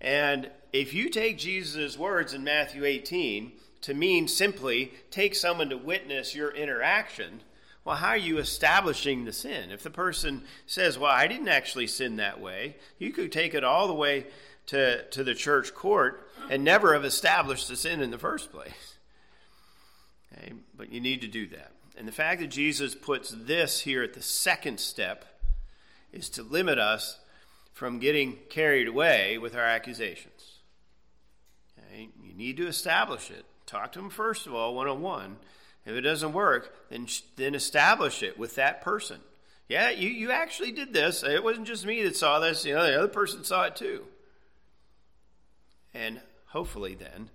And 0.00 0.50
if 0.72 0.92
you 0.92 1.08
take 1.08 1.38
Jesus' 1.38 1.98
words 1.98 2.34
in 2.34 2.44
Matthew 2.44 2.84
18 2.84 3.52
to 3.82 3.94
mean 3.94 4.28
simply 4.28 4.92
take 5.10 5.34
someone 5.34 5.70
to 5.70 5.76
witness 5.76 6.34
your 6.34 6.50
interaction, 6.50 7.40
well, 7.84 7.96
how 7.96 8.08
are 8.08 8.16
you 8.16 8.38
establishing 8.38 9.24
the 9.24 9.32
sin? 9.32 9.70
If 9.70 9.82
the 9.82 9.90
person 9.90 10.44
says, 10.66 10.98
Well, 10.98 11.10
I 11.10 11.26
didn't 11.26 11.48
actually 11.48 11.86
sin 11.86 12.16
that 12.16 12.40
way, 12.40 12.76
you 12.98 13.12
could 13.12 13.30
take 13.30 13.54
it 13.54 13.64
all 13.64 13.86
the 13.86 13.94
way 13.94 14.26
to, 14.66 15.04
to 15.08 15.22
the 15.22 15.34
church 15.34 15.74
court 15.74 16.28
and 16.50 16.64
never 16.64 16.94
have 16.94 17.04
established 17.04 17.68
the 17.68 17.76
sin 17.76 18.00
in 18.00 18.10
the 18.10 18.18
first 18.18 18.50
place. 18.50 18.93
Okay? 20.36 20.52
But 20.76 20.92
you 20.92 21.00
need 21.00 21.20
to 21.22 21.28
do 21.28 21.46
that. 21.48 21.72
And 21.96 22.08
the 22.08 22.12
fact 22.12 22.40
that 22.40 22.48
Jesus 22.48 22.94
puts 22.94 23.30
this 23.30 23.80
here 23.80 24.02
at 24.02 24.14
the 24.14 24.22
second 24.22 24.80
step 24.80 25.24
is 26.12 26.28
to 26.30 26.42
limit 26.42 26.78
us 26.78 27.18
from 27.72 27.98
getting 27.98 28.38
carried 28.50 28.88
away 28.88 29.38
with 29.38 29.54
our 29.54 29.64
accusations. 29.64 30.58
Okay? 31.78 32.08
You 32.22 32.34
need 32.34 32.56
to 32.56 32.66
establish 32.66 33.30
it. 33.30 33.44
Talk 33.66 33.92
to 33.92 34.00
them 34.00 34.10
first 34.10 34.46
of 34.46 34.54
all, 34.54 34.74
one 34.74 34.88
on 34.88 35.02
one. 35.02 35.36
If 35.86 35.92
it 35.94 36.02
doesn't 36.02 36.32
work, 36.32 36.74
then, 36.88 37.06
then 37.36 37.54
establish 37.54 38.22
it 38.22 38.38
with 38.38 38.54
that 38.54 38.80
person. 38.80 39.20
Yeah, 39.68 39.90
you, 39.90 40.08
you 40.08 40.30
actually 40.30 40.72
did 40.72 40.92
this. 40.92 41.22
It 41.22 41.42
wasn't 41.42 41.66
just 41.66 41.86
me 41.86 42.02
that 42.02 42.16
saw 42.16 42.38
this, 42.38 42.64
you 42.64 42.74
know, 42.74 42.84
the 42.84 42.98
other 42.98 43.08
person 43.08 43.44
saw 43.44 43.64
it 43.64 43.76
too. 43.76 44.04
And 45.94 46.20
hopefully, 46.46 46.94
then, 46.94 47.30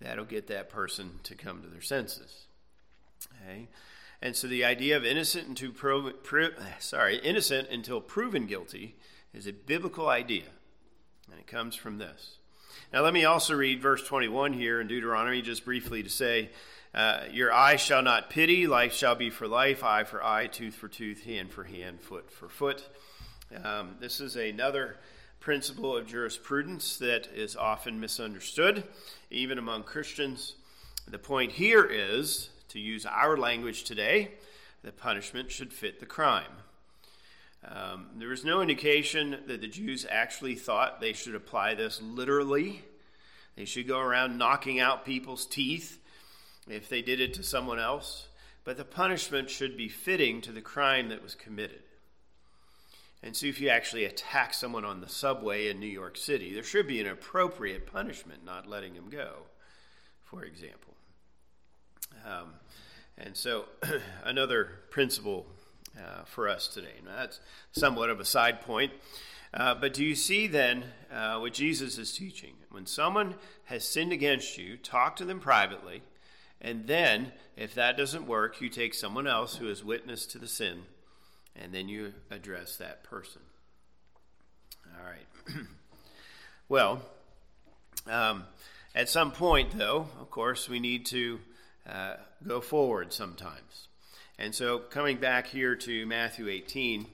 that'll 0.00 0.24
get 0.24 0.46
that 0.48 0.68
person 0.68 1.20
to 1.24 1.34
come 1.34 1.62
to 1.62 1.68
their 1.68 1.80
senses. 1.80 2.46
Okay? 3.42 3.68
And 4.22 4.36
so 4.36 4.46
the 4.46 4.64
idea 4.64 4.96
of 4.96 5.04
innocent 5.04 5.48
until 5.48 5.72
pro- 5.72 6.10
pro- 6.10 6.50
sorry, 6.78 7.18
innocent 7.18 7.68
until 7.70 8.00
proven 8.00 8.46
guilty 8.46 8.96
is 9.32 9.46
a 9.46 9.52
biblical 9.52 10.08
idea. 10.08 10.44
And 11.30 11.38
it 11.38 11.46
comes 11.46 11.74
from 11.74 11.98
this. 11.98 12.38
Now 12.92 13.02
let 13.02 13.14
me 13.14 13.24
also 13.24 13.54
read 13.54 13.80
verse 13.80 14.04
21 14.04 14.52
here 14.52 14.80
in 14.80 14.88
Deuteronomy 14.88 15.42
just 15.42 15.64
briefly 15.64 16.02
to 16.02 16.08
say, 16.08 16.50
uh, 16.92 17.20
Your 17.30 17.52
eye 17.52 17.76
shall 17.76 18.02
not 18.02 18.30
pity, 18.30 18.66
life 18.66 18.92
shall 18.92 19.14
be 19.14 19.30
for 19.30 19.46
life, 19.46 19.84
eye 19.84 20.04
for 20.04 20.22
eye, 20.22 20.48
tooth 20.48 20.74
for 20.74 20.88
tooth, 20.88 21.24
hand 21.24 21.52
for 21.52 21.64
hand, 21.64 22.00
foot 22.00 22.30
for 22.30 22.48
foot. 22.48 22.88
Um, 23.64 23.96
this 24.00 24.20
is 24.20 24.36
another 24.36 24.96
principle 25.40 25.96
of 25.96 26.06
jurisprudence 26.06 26.98
that 26.98 27.26
is 27.34 27.56
often 27.56 27.98
misunderstood, 27.98 28.84
even 29.30 29.58
among 29.58 29.82
Christians. 29.82 30.54
The 31.08 31.18
point 31.18 31.52
here 31.52 31.84
is 31.84 32.50
to 32.68 32.78
use 32.78 33.06
our 33.06 33.36
language 33.36 33.84
today, 33.84 34.32
the 34.82 34.92
punishment 34.92 35.50
should 35.50 35.72
fit 35.72 35.98
the 35.98 36.06
crime. 36.06 36.52
Um, 37.66 38.06
there 38.16 38.32
is 38.32 38.44
no 38.44 38.62
indication 38.62 39.38
that 39.46 39.60
the 39.60 39.66
Jews 39.66 40.06
actually 40.08 40.54
thought 40.54 41.00
they 41.00 41.12
should 41.12 41.34
apply 41.34 41.74
this 41.74 42.00
literally. 42.00 42.82
They 43.56 43.64
should 43.64 43.88
go 43.88 43.98
around 43.98 44.38
knocking 44.38 44.78
out 44.78 45.04
people's 45.04 45.46
teeth 45.46 45.98
if 46.68 46.88
they 46.88 47.02
did 47.02 47.20
it 47.20 47.34
to 47.34 47.42
someone 47.42 47.78
else. 47.78 48.28
But 48.64 48.76
the 48.76 48.84
punishment 48.84 49.50
should 49.50 49.76
be 49.76 49.88
fitting 49.88 50.40
to 50.42 50.52
the 50.52 50.60
crime 50.60 51.08
that 51.08 51.22
was 51.22 51.34
committed. 51.34 51.82
And 53.22 53.36
so, 53.36 53.46
if 53.46 53.60
you 53.60 53.68
actually 53.68 54.04
attack 54.04 54.54
someone 54.54 54.84
on 54.84 55.00
the 55.00 55.08
subway 55.08 55.68
in 55.68 55.78
New 55.78 55.86
York 55.86 56.16
City, 56.16 56.54
there 56.54 56.62
should 56.62 56.86
be 56.86 57.00
an 57.00 57.06
appropriate 57.06 57.86
punishment, 57.86 58.44
not 58.44 58.66
letting 58.66 58.94
him 58.94 59.10
go, 59.10 59.42
for 60.22 60.42
example. 60.44 60.94
Um, 62.26 62.54
and 63.18 63.36
so, 63.36 63.66
another 64.24 64.80
principle 64.90 65.46
uh, 65.98 66.24
for 66.24 66.48
us 66.48 66.68
today. 66.68 66.94
Now, 67.04 67.16
that's 67.16 67.40
somewhat 67.72 68.08
of 68.08 68.20
a 68.20 68.24
side 68.24 68.62
point. 68.62 68.92
Uh, 69.52 69.74
but 69.74 69.92
do 69.92 70.04
you 70.04 70.14
see 70.14 70.46
then 70.46 70.84
uh, 71.12 71.38
what 71.38 71.52
Jesus 71.52 71.98
is 71.98 72.12
teaching? 72.12 72.54
When 72.70 72.86
someone 72.86 73.34
has 73.64 73.84
sinned 73.84 74.12
against 74.12 74.56
you, 74.56 74.76
talk 74.76 75.16
to 75.16 75.24
them 75.24 75.40
privately. 75.40 76.02
And 76.60 76.86
then, 76.86 77.32
if 77.56 77.74
that 77.74 77.96
doesn't 77.96 78.26
work, 78.26 78.60
you 78.60 78.68
take 78.68 78.94
someone 78.94 79.26
else 79.26 79.56
who 79.56 79.66
has 79.66 79.82
witnessed 79.82 80.30
to 80.32 80.38
the 80.38 80.46
sin, 80.46 80.82
and 81.56 81.72
then 81.72 81.88
you 81.88 82.12
address 82.30 82.76
that 82.76 83.04
person. 83.04 83.42
All 84.86 85.04
right. 85.04 85.56
well, 86.68 87.02
um, 88.06 88.44
at 88.94 89.08
some 89.08 89.32
point, 89.32 89.76
though, 89.76 90.08
of 90.20 90.30
course, 90.30 90.68
we 90.68 90.80
need 90.80 91.06
to 91.06 91.40
uh, 91.88 92.14
go 92.46 92.60
forward 92.60 93.12
sometimes. 93.12 93.88
And 94.38 94.54
so, 94.54 94.78
coming 94.78 95.18
back 95.18 95.48
here 95.48 95.76
to 95.76 96.06
Matthew 96.06 96.48
18, 96.48 97.06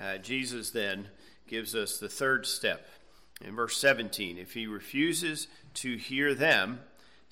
uh, 0.00 0.18
Jesus 0.18 0.70
then 0.70 1.08
gives 1.48 1.74
us 1.74 1.98
the 1.98 2.08
third 2.08 2.46
step. 2.46 2.86
In 3.40 3.54
verse 3.54 3.76
17, 3.78 4.38
if 4.38 4.52
he 4.54 4.66
refuses 4.66 5.48
to 5.74 5.96
hear 5.96 6.34
them, 6.34 6.80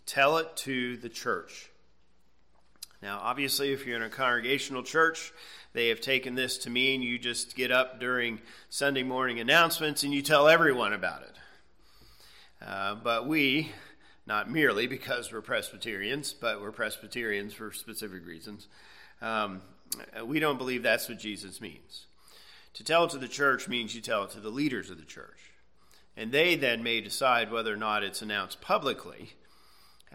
tell 0.04 0.38
it 0.38 0.56
to 0.58 0.96
the 0.96 1.08
church. 1.08 1.70
Now, 3.02 3.20
obviously, 3.22 3.72
if 3.72 3.86
you're 3.86 3.96
in 3.96 4.02
a 4.02 4.08
congregational 4.08 4.82
church, 4.82 5.32
they 5.72 5.88
have 5.88 6.00
taken 6.00 6.34
this 6.34 6.58
to 6.58 6.70
mean 6.70 7.02
you 7.02 7.18
just 7.18 7.54
get 7.54 7.70
up 7.70 8.00
during 8.00 8.40
Sunday 8.70 9.02
morning 9.02 9.40
announcements 9.40 10.02
and 10.02 10.14
you 10.14 10.22
tell 10.22 10.48
everyone 10.48 10.92
about 10.92 11.22
it. 11.22 11.34
Uh, 12.66 12.94
but 12.94 13.26
we, 13.26 13.72
not 14.26 14.50
merely 14.50 14.86
because 14.86 15.30
we're 15.32 15.42
Presbyterians, 15.42 16.32
but 16.32 16.60
we're 16.60 16.72
Presbyterians 16.72 17.52
for 17.52 17.72
specific 17.72 18.26
reasons. 18.26 18.68
Um, 19.20 19.62
we 20.24 20.40
don't 20.40 20.58
believe 20.58 20.82
that's 20.82 21.08
what 21.08 21.18
Jesus 21.18 21.60
means. 21.60 22.06
To 22.74 22.84
tell 22.84 23.04
it 23.04 23.10
to 23.10 23.18
the 23.18 23.28
church 23.28 23.68
means 23.68 23.94
you 23.94 24.00
tell 24.00 24.24
it 24.24 24.30
to 24.30 24.40
the 24.40 24.50
leaders 24.50 24.90
of 24.90 24.98
the 24.98 25.04
church. 25.04 25.52
And 26.16 26.32
they 26.32 26.56
then 26.56 26.82
may 26.82 27.00
decide 27.00 27.52
whether 27.52 27.72
or 27.72 27.78
not 27.78 28.02
it's 28.02 28.22
announced 28.22 28.60
publicly, 28.60 29.34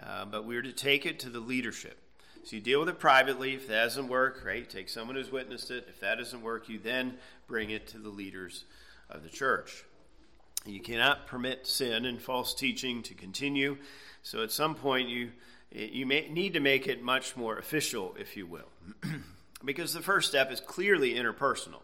uh, 0.01 0.25
but 0.25 0.45
we're 0.45 0.61
to 0.61 0.73
take 0.73 1.05
it 1.05 1.19
to 1.19 1.29
the 1.29 1.39
leadership. 1.39 2.00
So 2.43 2.55
you 2.55 2.61
deal 2.61 2.79
with 2.79 2.89
it 2.89 2.99
privately. 2.99 3.53
If 3.53 3.67
that 3.67 3.83
doesn't 3.83 4.07
work, 4.07 4.41
right, 4.43 4.67
take 4.67 4.89
someone 4.89 5.15
who's 5.15 5.31
witnessed 5.31 5.69
it. 5.69 5.85
If 5.87 5.99
that 5.99 6.17
doesn't 6.17 6.41
work, 6.41 6.69
you 6.69 6.79
then 6.79 7.15
bring 7.47 7.69
it 7.69 7.87
to 7.89 7.99
the 7.99 8.09
leaders 8.09 8.65
of 9.09 9.23
the 9.23 9.29
church. 9.29 9.83
You 10.65 10.79
cannot 10.79 11.27
permit 11.27 11.67
sin 11.67 12.05
and 12.05 12.21
false 12.21 12.53
teaching 12.53 13.03
to 13.03 13.13
continue. 13.13 13.77
So 14.23 14.43
at 14.43 14.51
some 14.51 14.75
point, 14.75 15.09
you, 15.09 15.31
you 15.71 16.05
may 16.05 16.29
need 16.29 16.53
to 16.53 16.59
make 16.59 16.87
it 16.87 17.03
much 17.03 17.35
more 17.35 17.57
official, 17.57 18.15
if 18.19 18.35
you 18.35 18.47
will. 18.47 18.69
because 19.65 19.93
the 19.93 20.01
first 20.01 20.29
step 20.29 20.51
is 20.51 20.59
clearly 20.59 21.13
interpersonal. 21.13 21.81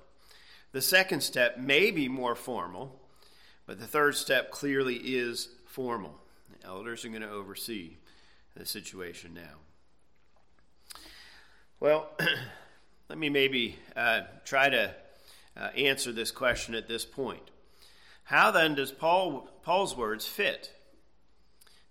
The 0.72 0.82
second 0.82 1.22
step 1.22 1.58
may 1.58 1.92
be 1.92 2.08
more 2.08 2.36
formal, 2.36 3.00
but 3.66 3.80
the 3.80 3.88
third 3.88 4.16
step 4.16 4.52
clearly 4.52 4.96
is 4.96 5.50
formal. 5.66 6.16
The 6.60 6.68
elders 6.68 7.06
are 7.06 7.10
going 7.10 7.22
to 7.22 7.30
oversee 7.30 7.98
the 8.56 8.66
situation 8.66 9.34
now. 9.34 9.67
Well, 11.80 12.10
let 13.10 13.20
me 13.20 13.30
maybe 13.30 13.76
uh, 13.96 14.22
try 14.46 14.70
to 14.70 14.96
uh, 15.56 15.70
answer 15.78 16.12
this 16.12 16.32
question 16.32 16.74
at 16.74 16.88
this 16.88 17.06
point. 17.06 17.52
How 18.24 18.50
then 18.50 18.74
does 18.74 18.92
Paul, 18.92 19.48
Paul's 19.62 19.96
words 19.96 20.26
fit? 20.26 20.72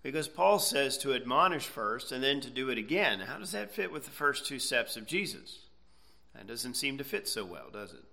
Because 0.03 0.27
Paul 0.27 0.59
says 0.59 0.97
to 0.99 1.13
admonish 1.13 1.65
first 1.65 2.11
and 2.11 2.21
then 2.21 2.41
to 2.41 2.49
do 2.49 2.69
it 2.69 2.77
again. 2.77 3.21
How 3.21 3.37
does 3.37 3.53
that 3.53 3.71
fit 3.71 3.91
with 3.91 4.03
the 4.03 4.11
first 4.11 4.45
two 4.45 4.59
steps 4.59 4.97
of 4.97 5.07
Jesus? 5.07 5.59
That 6.35 6.47
doesn't 6.47 6.75
seem 6.75 6.97
to 6.97 7.03
fit 7.05 7.27
so 7.27 7.45
well, 7.45 7.69
does 7.71 7.93
it? 7.93 8.03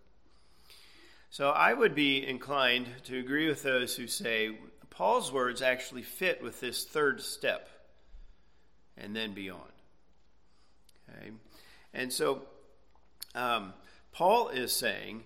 So 1.31 1.51
I 1.51 1.75
would 1.75 1.97
be 1.97 2.25
inclined 2.25 2.87
to 3.05 3.19
agree 3.19 3.49
with 3.49 3.65
those 3.65 3.97
who 3.97 4.07
say 4.07 4.57
Paul's 4.91 5.33
words 5.33 5.61
actually 5.61 6.03
fit 6.03 6.41
with 6.41 6.61
this 6.61 6.85
third 6.85 7.21
step 7.21 7.69
and 8.97 9.15
then 9.15 9.35
beyond. 9.35 9.73
Okay? 11.11 11.33
And 11.95 12.13
so 12.13 12.43
um, 13.35 13.73
Paul 14.13 14.49
is 14.49 14.73
saying 14.73 15.25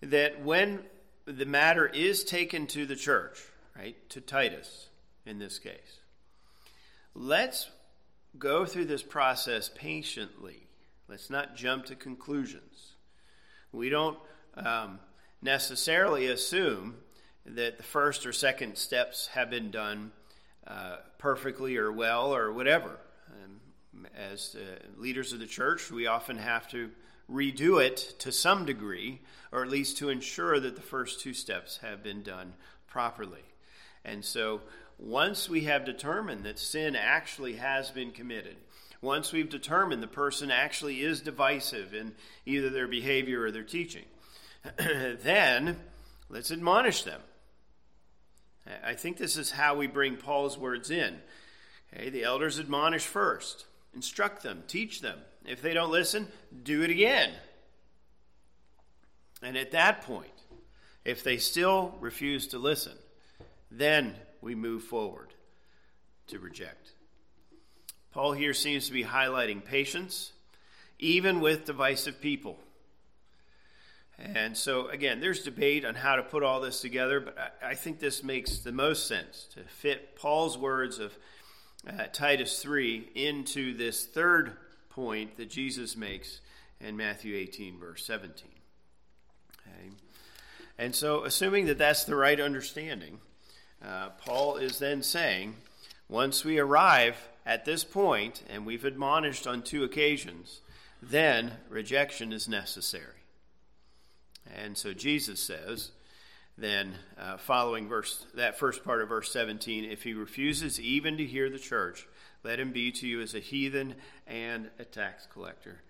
that 0.00 0.42
when 0.42 0.80
the 1.26 1.46
matter 1.46 1.86
is 1.86 2.24
taken 2.24 2.66
to 2.68 2.86
the 2.86 2.96
church, 2.96 3.38
right, 3.76 3.96
to 4.10 4.20
Titus 4.20 4.88
in 5.26 5.38
this 5.38 5.58
case. 5.58 6.00
Let's 7.14 7.68
go 8.38 8.64
through 8.64 8.86
this 8.86 9.02
process 9.02 9.70
patiently. 9.74 10.66
Let's 11.08 11.28
not 11.28 11.54
jump 11.54 11.86
to 11.86 11.94
conclusions. 11.94 12.94
We 13.72 13.90
don't 13.90 14.18
um, 14.56 15.00
necessarily 15.42 16.28
assume 16.28 16.96
that 17.44 17.76
the 17.76 17.82
first 17.82 18.24
or 18.24 18.32
second 18.32 18.76
steps 18.76 19.28
have 19.28 19.50
been 19.50 19.70
done 19.70 20.12
uh, 20.66 20.96
perfectly 21.18 21.76
or 21.76 21.92
well 21.92 22.34
or 22.34 22.52
whatever. 22.52 22.98
As 24.16 24.56
uh, 24.56 25.00
leaders 25.00 25.32
of 25.32 25.40
the 25.40 25.46
church, 25.46 25.90
we 25.90 26.06
often 26.06 26.36
have 26.36 26.68
to 26.70 26.90
redo 27.30 27.84
it 27.84 28.14
to 28.20 28.32
some 28.32 28.64
degree, 28.64 29.20
or 29.52 29.62
at 29.62 29.70
least 29.70 29.98
to 29.98 30.08
ensure 30.08 30.58
that 30.60 30.76
the 30.76 30.82
first 30.82 31.20
two 31.20 31.34
steps 31.34 31.78
have 31.78 32.02
been 32.02 32.22
done 32.22 32.54
properly. 32.86 33.44
And 34.04 34.24
so, 34.24 34.62
once 34.98 35.48
we 35.48 35.62
have 35.64 35.84
determined 35.84 36.44
that 36.44 36.58
sin 36.58 36.96
actually 36.96 37.56
has 37.56 37.90
been 37.90 38.10
committed, 38.10 38.56
once 39.00 39.32
we've 39.32 39.50
determined 39.50 40.02
the 40.02 40.08
person 40.08 40.50
actually 40.50 41.02
is 41.02 41.20
divisive 41.20 41.94
in 41.94 42.14
either 42.46 42.70
their 42.70 42.88
behavior 42.88 43.42
or 43.42 43.50
their 43.50 43.62
teaching, 43.62 44.04
then 44.76 45.78
let's 46.28 46.50
admonish 46.50 47.02
them. 47.02 47.20
I 48.84 48.94
think 48.94 49.16
this 49.16 49.36
is 49.36 49.50
how 49.50 49.76
we 49.76 49.86
bring 49.86 50.16
Paul's 50.16 50.58
words 50.58 50.90
in. 50.90 51.20
Okay, 51.94 52.10
the 52.10 52.24
elders 52.24 52.58
admonish 52.58 53.04
first, 53.04 53.64
instruct 53.94 54.42
them, 54.42 54.62
teach 54.66 55.00
them. 55.00 55.18
If 55.44 55.62
they 55.62 55.74
don't 55.74 55.90
listen, 55.90 56.28
do 56.62 56.82
it 56.82 56.90
again. 56.90 57.30
And 59.42 59.56
at 59.56 59.70
that 59.70 60.02
point, 60.02 60.30
if 61.04 61.22
they 61.22 61.38
still 61.38 61.94
refuse 62.00 62.48
to 62.48 62.58
listen, 62.58 62.94
then 63.70 64.14
we 64.40 64.54
move 64.54 64.82
forward 64.82 65.32
to 66.28 66.38
reject. 66.38 66.92
Paul 68.12 68.32
here 68.32 68.54
seems 68.54 68.86
to 68.86 68.92
be 68.92 69.04
highlighting 69.04 69.64
patience, 69.64 70.32
even 70.98 71.40
with 71.40 71.64
divisive 71.64 72.20
people. 72.20 72.58
And 74.18 74.56
so, 74.56 74.88
again, 74.88 75.20
there's 75.20 75.44
debate 75.44 75.84
on 75.84 75.94
how 75.94 76.16
to 76.16 76.24
put 76.24 76.42
all 76.42 76.60
this 76.60 76.80
together, 76.80 77.20
but 77.20 77.56
I, 77.62 77.74
think 77.74 78.00
this 78.00 78.24
makes 78.24 78.58
the 78.58 78.72
most 78.72 79.06
sense 79.06 79.46
to 79.54 79.60
fit 79.60 80.16
Paul's 80.16 80.58
words 80.58 80.98
of 80.98 81.16
uh, 81.86 82.04
Titus 82.12 82.60
3 82.60 83.10
into 83.14 83.74
this 83.74 84.04
third 84.04 84.52
point 84.90 85.36
that 85.36 85.50
Jesus 85.50 85.96
makes 85.96 86.40
in 86.80 86.96
Matthew 86.96 87.36
18, 87.36 87.78
verse 87.78 88.04
17. 88.04 88.46
Okay. 89.60 89.90
And 90.78 90.94
so, 90.94 91.24
assuming 91.24 91.66
that 91.66 91.78
that's 91.78 92.04
the 92.04 92.16
right 92.16 92.40
understanding, 92.40 93.18
uh, 93.84 94.10
Paul 94.24 94.56
is 94.56 94.78
then 94.78 95.02
saying, 95.02 95.56
once 96.08 96.44
we 96.44 96.58
arrive 96.58 97.28
at 97.44 97.64
this 97.64 97.84
point, 97.84 98.42
and 98.48 98.64
we've 98.64 98.84
admonished 98.84 99.46
on 99.46 99.62
two 99.62 99.84
occasions, 99.84 100.60
then 101.02 101.52
rejection 101.68 102.32
is 102.32 102.48
necessary. 102.48 103.18
And 104.54 104.76
so 104.76 104.92
Jesus 104.92 105.40
says, 105.40 105.90
then 106.58 106.94
uh, 107.16 107.36
following 107.36 107.88
verse 107.88 108.26
that 108.34 108.58
first 108.58 108.84
part 108.84 109.00
of 109.00 109.08
verse 109.08 109.32
17, 109.32 109.84
if 109.84 110.02
he 110.02 110.12
refuses 110.12 110.80
even 110.80 111.16
to 111.16 111.24
hear 111.24 111.48
the 111.48 111.58
church, 111.58 112.06
let 112.42 112.58
him 112.58 112.72
be 112.72 112.90
to 112.92 113.06
you 113.06 113.20
as 113.20 113.34
a 113.34 113.40
heathen 113.40 113.94
and 114.26 114.68
a 114.78 114.84
tax 114.84 115.26
collector. 115.32 115.82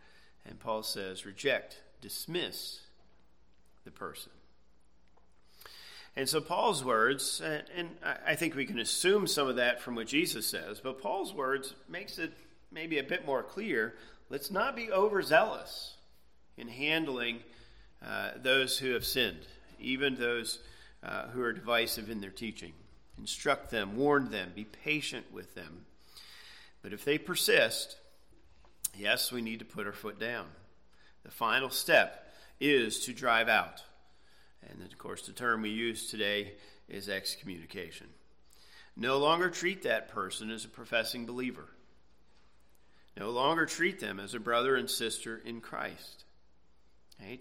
And 0.47 0.61
Paul 0.61 0.83
says, 0.83 1.27
reject, 1.27 1.81
dismiss 2.01 2.81
the 3.85 3.91
person. 3.91 4.33
And 6.17 6.29
so 6.29 6.41
Paul's 6.41 6.85
words, 6.85 7.41
and 7.43 7.91
I 8.27 8.35
think 8.35 8.57
we 8.57 8.67
can 8.67 8.79
assume 8.79 9.27
some 9.27 9.47
of 9.47 9.57
that 9.57 9.81
from 9.81 9.95
what 9.95 10.09
Jesus 10.09 10.49
says, 10.49 10.81
but 10.81 11.01
Paul's 11.01 11.33
words 11.33 11.75
makes 11.89 12.19
it 12.19 12.33
maybe 12.73 12.99
a 12.99 13.05
bit 13.05 13.25
more 13.25 13.43
clear. 13.43 13.95
Let's 14.29 14.51
not 14.51 14.75
be 14.75 14.91
overzealous 14.91 15.97
in 16.57 16.67
handling 16.67 17.39
uh, 18.05 18.31
those 18.43 18.79
who 18.79 18.95
have 18.95 19.05
sinned, 19.05 19.47
even 19.81 20.17
those 20.17 20.61
uh, 21.03 21.29
who 21.29 21.43
are 21.43 21.53
divisive 21.53 22.11
in 22.11 22.21
their 22.21 22.31
teaching. 22.31 22.73
Instruct 23.19 23.71
them, 23.71 23.97
warn 23.97 24.31
them, 24.31 24.53
be 24.55 24.65
patient 24.65 25.27
with 25.33 25.55
them. 25.55 25.87
But 26.83 26.93
if 26.93 27.05
they 27.05 27.19
persist, 27.19 27.97
yes, 28.97 29.33
we 29.33 29.43
need 29.43 29.59
to 29.59 29.65
put 29.65 29.87
our 29.87 29.93
foot 29.93 30.21
down. 30.21 30.47
The 31.25 31.31
final 31.31 31.71
step 31.71 32.33
is 32.61 33.01
to 33.07 33.13
drive 33.13 33.49
out. 33.49 33.83
And 34.69 34.83
of 34.83 34.99
course, 34.99 35.27
the 35.27 35.33
term 35.33 35.63
we 35.63 35.71
use 35.71 36.11
today 36.11 36.53
is 36.89 37.09
excommunication. 37.09 38.09
No 38.97 39.19
longer 39.19 39.51
treat 39.51 39.83
that 39.83 40.09
person 40.09 40.51
as 40.51 40.65
a 40.65 40.69
professing 40.69 41.27
believer. 41.27 41.69
No 43.17 43.31
longer 43.31 43.67
treat 43.67 44.01
them 44.01 44.21
as 44.21 44.35
a 44.35 44.41
brother 44.41 44.77
and 44.77 44.89
sister 44.89 45.41
in 45.45 45.61
Christ. 45.61 46.25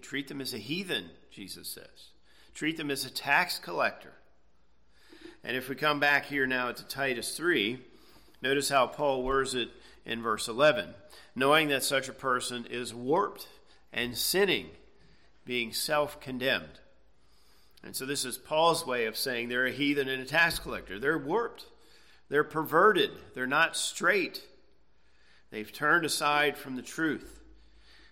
Treat 0.02 0.28
them 0.28 0.40
as 0.40 0.54
a 0.54 0.58
heathen, 0.58 1.10
Jesus 1.30 1.68
says. 1.68 2.10
Treat 2.58 2.76
them 2.76 2.90
as 2.90 3.04
a 3.04 3.10
tax 3.10 3.60
collector. 3.60 4.14
And 5.44 5.56
if 5.56 5.68
we 5.68 5.76
come 5.76 6.00
back 6.00 6.26
here 6.26 6.44
now 6.44 6.72
to 6.72 6.84
Titus 6.88 7.36
3, 7.36 7.78
notice 8.42 8.68
how 8.68 8.88
Paul 8.88 9.22
words 9.22 9.54
it 9.54 9.68
in 10.04 10.20
verse 10.22 10.48
11 10.48 10.92
knowing 11.36 11.68
that 11.68 11.84
such 11.84 12.08
a 12.08 12.12
person 12.12 12.66
is 12.68 12.92
warped 12.92 13.46
and 13.92 14.18
sinning, 14.18 14.70
being 15.44 15.72
self 15.72 16.20
condemned. 16.20 16.80
And 17.84 17.94
so 17.94 18.04
this 18.04 18.24
is 18.24 18.36
Paul's 18.36 18.84
way 18.84 19.06
of 19.06 19.16
saying 19.16 19.48
they're 19.50 19.66
a 19.66 19.70
heathen 19.70 20.08
and 20.08 20.20
a 20.20 20.26
tax 20.26 20.58
collector. 20.58 20.98
They're 20.98 21.16
warped, 21.16 21.64
they're 22.28 22.42
perverted, 22.42 23.12
they're 23.34 23.46
not 23.46 23.76
straight. 23.76 24.42
They've 25.52 25.72
turned 25.72 26.04
aside 26.04 26.58
from 26.58 26.74
the 26.74 26.82
truth. 26.82 27.40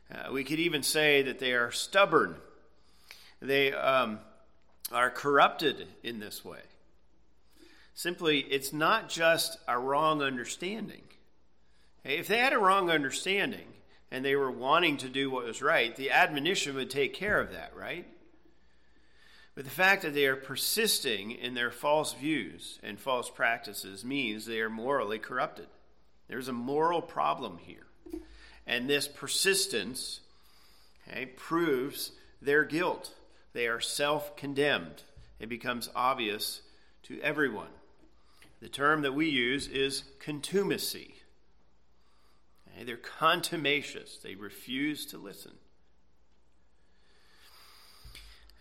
Uh, 0.09 0.33
we 0.33 0.45
could 0.45 0.61
even 0.61 0.85
say 0.85 1.23
that 1.23 1.41
they 1.41 1.53
are 1.53 1.73
stubborn. 1.73 2.37
They 3.43 3.73
um, 3.73 4.21
are 4.93 5.11
corrupted 5.11 5.87
in 6.03 6.21
this 6.21 6.45
way. 6.45 6.61
Simply, 7.95 8.41
it's 8.41 8.73
not 8.73 9.09
just 9.09 9.59
a 9.67 9.79
wrong 9.79 10.23
understanding. 10.23 11.03
If 12.05 12.29
they 12.29 12.39
had 12.39 12.53
a 12.53 12.59
wrong 12.59 12.91
understanding 12.91 13.67
and 14.11 14.25
they 14.25 14.37
were 14.37 14.51
wanting 14.51 14.99
to 14.99 15.09
do 15.09 15.31
what 15.31 15.47
was 15.47 15.63
right, 15.63 15.97
the 15.97 16.11
admonition 16.11 16.77
would 16.77 16.91
take 16.91 17.15
care 17.15 17.41
of 17.41 17.53
that, 17.53 17.73
right? 17.75 18.07
But 19.57 19.65
the 19.65 19.71
fact 19.71 20.03
that 20.03 20.13
they 20.13 20.27
are 20.27 20.37
persisting 20.37 21.31
in 21.31 21.55
their 21.55 21.71
false 21.71 22.13
views 22.13 22.79
and 22.83 23.01
false 23.01 23.31
practices 23.31 24.05
means 24.05 24.45
they 24.45 24.61
are 24.61 24.71
morally 24.71 25.19
corrupted. 25.19 25.67
There's 26.29 26.49
a 26.49 26.53
moral 26.53 27.01
problem 27.01 27.59
here. 27.59 27.87
And 28.67 28.89
this 28.89 29.09
persistence 29.09 30.21
okay, 31.09 31.27
proves 31.27 32.13
their 32.43 32.65
guilt. 32.65 33.15
They 33.57 33.69
are 33.69 33.81
self 33.81 34.37
condemned. 34.37 35.03
It 35.41 35.49
becomes 35.49 35.89
obvious 35.97 36.61
to 37.05 37.19
everyone. 37.23 37.71
The 38.61 38.69
term 38.69 39.01
that 39.01 39.15
we 39.15 39.31
use 39.31 39.67
is 39.67 40.03
contumacy. 40.21 41.15
Okay, 42.69 42.85
they're 42.85 42.99
contumacious, 42.99 44.19
they 44.19 44.35
refuse 44.35 45.07
to 45.07 45.17
listen. 45.17 45.53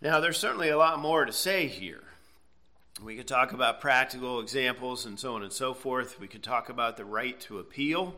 Now, 0.02 0.22
there's 0.22 0.40
certainly 0.40 0.70
a 0.70 0.78
lot 0.78 1.02
more 1.02 1.26
to 1.26 1.34
say 1.34 1.68
here. 1.68 2.04
We 3.04 3.18
could 3.18 3.28
talk 3.28 3.52
about 3.52 3.82
practical 3.82 4.40
examples 4.40 5.06
and 5.06 5.20
so 5.20 5.36
on 5.36 5.44
and 5.44 5.52
so 5.52 5.74
forth. 5.74 6.22
We 6.22 6.30
could 6.30 6.42
talk 6.42 6.70
about 6.70 6.96
the 6.96 7.04
right 7.04 7.38
to 7.42 7.60
appeal 7.60 8.16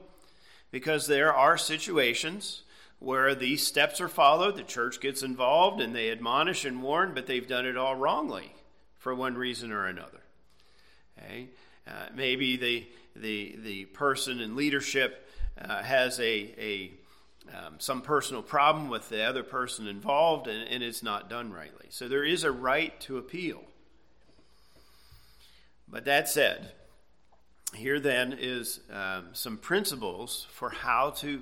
because 0.70 1.08
there 1.08 1.34
are 1.34 1.58
situations 1.58 2.62
where 3.00 3.36
these 3.36 3.66
steps 3.66 4.02
are 4.02 4.08
followed, 4.08 4.56
the 4.56 4.64
church 4.64 5.00
gets 5.00 5.22
involved, 5.22 5.82
and 5.82 5.96
they 5.96 6.10
admonish 6.10 6.66
and 6.66 6.82
warn, 6.82 7.14
but 7.14 7.28
they've 7.28 7.48
done 7.48 7.66
it 7.66 7.78
all 7.78 7.96
wrongly 7.96 8.52
for 8.98 9.14
one 9.14 9.36
reason 9.36 9.72
or 9.72 9.86
another. 9.86 10.22
Okay? 11.18 11.50
Uh, 11.88 12.08
maybe 12.16 12.58
the, 12.58 12.88
the, 13.16 13.56
the 13.64 13.86
person 13.86 14.40
in 14.40 14.56
leadership 14.56 15.30
uh, 15.62 15.82
has 15.84 16.20
a, 16.20 16.54
a 16.58 16.92
um, 17.54 17.76
some 17.78 18.02
personal 18.02 18.42
problem 18.42 18.90
with 18.90 19.08
the 19.10 19.24
other 19.24 19.44
person 19.44 19.88
involved, 19.88 20.48
and, 20.48 20.68
and 20.68 20.84
it's 20.84 21.02
not 21.02 21.30
done 21.30 21.52
rightly. 21.52 21.88
So 21.90 22.08
there 22.08 22.24
is 22.24 22.44
a 22.44 22.52
right 22.52 23.00
to 23.02 23.18
appeal. 23.18 23.64
But 25.88 26.06
that 26.06 26.28
said, 26.28 26.74
here 27.74 28.00
then 28.00 28.36
is 28.38 28.82
um, 28.92 29.30
some 29.34 29.58
principles 29.58 30.48
for 30.52 30.70
how 30.70 31.12
to 31.12 31.42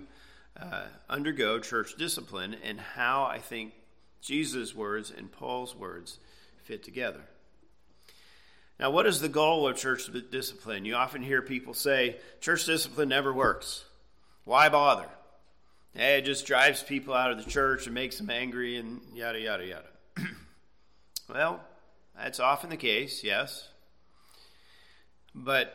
uh, 0.60 0.84
undergo 1.10 1.60
church 1.60 1.96
discipline 1.98 2.56
and 2.64 2.80
how 2.80 3.24
I 3.24 3.40
think 3.40 3.74
Jesus' 4.22 4.74
words 4.74 5.12
and 5.16 5.32
Paul's 5.32 5.76
words 5.76 6.20
fit 6.64 6.84
together. 6.84 7.22
Now, 8.80 8.92
what 8.92 9.06
is 9.06 9.22
the 9.22 9.30
goal 9.30 9.68
of 9.68 9.78
church 9.78 10.10
discipline? 10.32 10.84
You 10.84 10.96
often 10.96 11.24
hear 11.24 11.42
people 11.42 11.74
say, 11.74 12.18
church 12.42 12.66
discipline 12.66 13.10
never 13.10 13.32
works. 13.32 13.86
Why 14.44 14.68
bother? 14.70 15.08
Hey, 15.94 16.18
it 16.18 16.26
just 16.26 16.46
drives 16.46 16.84
people 16.84 17.14
out 17.14 17.32
of 17.32 17.38
the 17.38 17.50
church 17.50 17.86
and 17.86 17.96
makes 17.96 18.18
them 18.18 18.30
angry 18.30 18.78
and 18.78 19.00
yada, 19.14 19.40
yada, 19.40 19.66
yada. 19.66 19.88
well, 21.30 21.62
that's 22.18 22.42
often 22.42 22.70
the 22.70 22.78
case, 22.78 23.24
yes. 23.24 23.70
But 25.34 25.74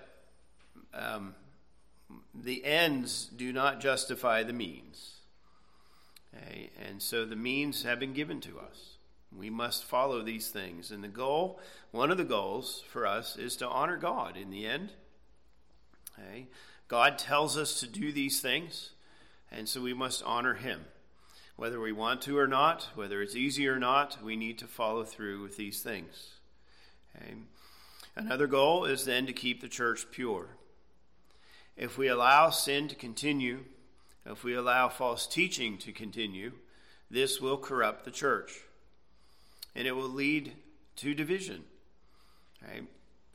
um, 0.93 1.35
the 2.43 2.65
ends 2.65 3.27
do 3.37 3.53
not 3.53 3.81
justify 3.81 4.43
the 4.43 4.53
means. 4.53 5.21
Okay? 6.35 6.71
And 6.87 7.03
so 7.03 7.25
the 7.25 7.37
means 7.37 7.83
have 7.83 8.01
been 8.01 8.13
given 8.13 8.41
to 8.43 8.59
us. 8.59 8.97
We 9.37 9.51
must 9.51 9.85
follow 9.85 10.23
these 10.23 10.49
things. 10.49 10.91
And 10.91 11.05
the 11.05 11.09
goal, 11.09 11.61
one 11.93 12.11
of 12.11 12.19
the 12.19 12.25
goals 12.25 12.83
for 12.89 13.07
us, 13.07 13.37
is 13.37 13.57
to 13.57 13.69
honor 13.69 13.97
God 13.97 14.37
in 14.37 14.51
the 14.51 14.67
end. 14.67 14.93
Okay? 16.19 16.47
God 16.89 17.19
tells 17.19 17.57
us 17.57 17.79
to 17.81 17.87
do 17.87 18.13
these 18.13 18.41
things, 18.41 18.91
and 19.51 19.69
so 19.69 19.81
we 19.81 19.95
must 19.95 20.25
honor 20.25 20.55
Him. 20.55 20.87
Whether 21.55 21.79
we 21.79 21.93
want 21.93 22.23
to 22.23 22.39
or 22.39 22.49
not, 22.49 22.89
whether 22.95 23.23
it's 23.23 23.37
easy 23.37 23.69
or 23.69 23.79
not, 23.79 24.23
we 24.25 24.35
need 24.35 24.59
to 24.59 24.67
follow 24.67 25.05
through 25.05 25.43
with 25.43 25.57
these 25.57 25.83
things. 25.83 26.31
Okay? 27.15 27.35
Another 28.17 28.47
goal 28.47 28.87
is 28.87 29.05
then 29.05 29.27
to 29.27 29.33
keep 29.33 29.61
the 29.61 29.69
church 29.69 30.07
pure. 30.11 30.49
If 31.81 31.97
we 31.97 32.09
allow 32.09 32.51
sin 32.51 32.89
to 32.89 32.95
continue, 32.95 33.61
if 34.27 34.45
we 34.45 34.55
allow 34.55 34.91
false 34.91 35.27
teaching 35.27 35.79
to 35.79 35.93
continue, 35.93 36.53
this 37.11 37.41
will 37.41 37.57
corrupt 37.57 38.05
the 38.05 38.11
church. 38.11 38.53
And 39.75 39.89
it 39.89 39.97
will 39.97 40.11
lead 40.11 40.53
to 40.97 41.15
division. 41.15 41.65
Right? 42.63 42.83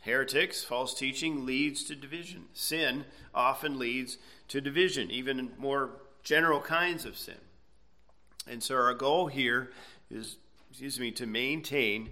Heretics, 0.01 0.63
false 0.63 0.93
teaching 0.93 1.47
leads 1.47 1.85
to 1.85 1.95
division. 1.95 2.45
Sin 2.53 3.05
often 3.33 3.79
leads 3.79 4.19
to 4.49 4.61
division, 4.61 5.09
even 5.09 5.53
more 5.57 5.89
general 6.21 6.61
kinds 6.61 7.03
of 7.03 7.17
sin. 7.17 7.41
And 8.47 8.61
so 8.61 8.75
our 8.75 8.93
goal 8.93 9.25
here 9.25 9.71
is, 10.11 10.37
excuse 10.69 10.99
me, 10.99 11.09
to 11.13 11.25
maintain 11.25 12.11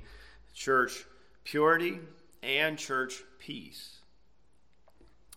church 0.55 1.05
purity 1.43 1.99
and 2.41 2.75
church 2.75 3.21
peace. 3.37 3.99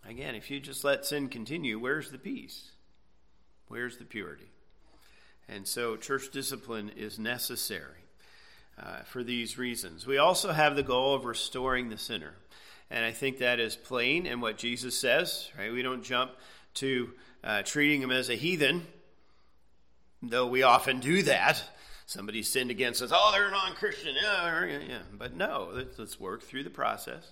Again, 0.08 0.34
if 0.34 0.50
you 0.50 0.60
just 0.60 0.84
let 0.84 1.04
sin 1.04 1.28
continue, 1.28 1.78
where's 1.78 2.10
the 2.10 2.18
peace? 2.18 2.70
Where's 3.68 3.96
the 3.96 4.04
purity? 4.04 4.50
And 5.48 5.66
so 5.66 5.96
church 5.96 6.30
discipline 6.32 6.90
is 6.96 7.18
necessary 7.18 8.04
uh, 8.80 9.02
for 9.04 9.22
these 9.22 9.58
reasons. 9.58 10.06
We 10.06 10.18
also 10.18 10.52
have 10.52 10.76
the 10.76 10.82
goal 10.82 11.14
of 11.14 11.24
restoring 11.24 11.88
the 11.88 11.98
sinner. 11.98 12.34
And 12.90 13.04
I 13.04 13.10
think 13.10 13.38
that 13.38 13.58
is 13.58 13.74
plain 13.74 14.26
in 14.26 14.40
what 14.40 14.58
Jesus 14.58 14.98
says, 14.98 15.48
right? 15.58 15.72
We 15.72 15.82
don't 15.82 16.04
jump 16.04 16.32
to 16.74 17.10
uh, 17.42 17.62
treating 17.62 18.02
him 18.02 18.10
as 18.10 18.28
a 18.28 18.34
heathen, 18.34 18.86
though 20.22 20.46
we 20.46 20.62
often 20.62 21.00
do 21.00 21.22
that. 21.22 21.62
Somebody 22.06 22.42
sinned 22.42 22.70
against 22.70 23.02
us, 23.02 23.10
oh, 23.12 23.30
they're 23.32 23.50
non 23.50 23.74
Christian. 23.74 24.14
Yeah, 24.20 24.64
yeah, 24.66 24.98
But 25.12 25.34
no, 25.34 25.70
let's, 25.72 25.98
let's 25.98 26.20
work 26.20 26.42
through 26.42 26.62
the 26.62 26.70
process. 26.70 27.24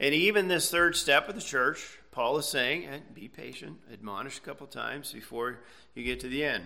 And 0.00 0.14
even 0.14 0.48
this 0.48 0.70
third 0.70 0.96
step 0.96 1.28
of 1.28 1.34
the 1.34 1.40
church, 1.40 1.98
Paul 2.12 2.38
is 2.38 2.46
saying, 2.46 2.84
and 2.86 3.14
be 3.14 3.28
patient, 3.28 3.78
admonish 3.92 4.38
a 4.38 4.42
couple 4.42 4.66
times 4.66 5.12
before 5.12 5.60
you 5.94 6.04
get 6.04 6.20
to 6.20 6.28
the 6.28 6.44
end. 6.44 6.64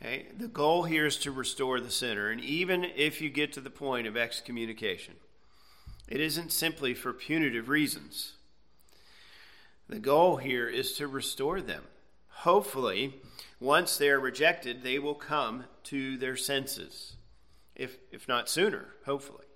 Okay? 0.00 0.26
The 0.36 0.48
goal 0.48 0.84
here 0.84 1.06
is 1.06 1.16
to 1.18 1.30
restore 1.30 1.80
the 1.80 1.90
sinner. 1.90 2.30
And 2.30 2.40
even 2.40 2.84
if 2.84 3.20
you 3.20 3.30
get 3.30 3.52
to 3.54 3.60
the 3.60 3.70
point 3.70 4.06
of 4.06 4.16
excommunication, 4.16 5.14
it 6.08 6.20
isn't 6.20 6.52
simply 6.52 6.94
for 6.94 7.12
punitive 7.12 7.68
reasons. 7.68 8.34
The 9.88 9.98
goal 9.98 10.36
here 10.36 10.68
is 10.68 10.92
to 10.94 11.06
restore 11.06 11.60
them. 11.60 11.84
Hopefully, 12.28 13.14
once 13.58 13.96
they 13.96 14.10
are 14.10 14.20
rejected, 14.20 14.82
they 14.82 14.98
will 14.98 15.14
come 15.14 15.64
to 15.84 16.18
their 16.18 16.36
senses, 16.36 17.14
if, 17.74 17.96
if 18.12 18.28
not 18.28 18.48
sooner, 18.48 18.86
hopefully. 19.06 19.46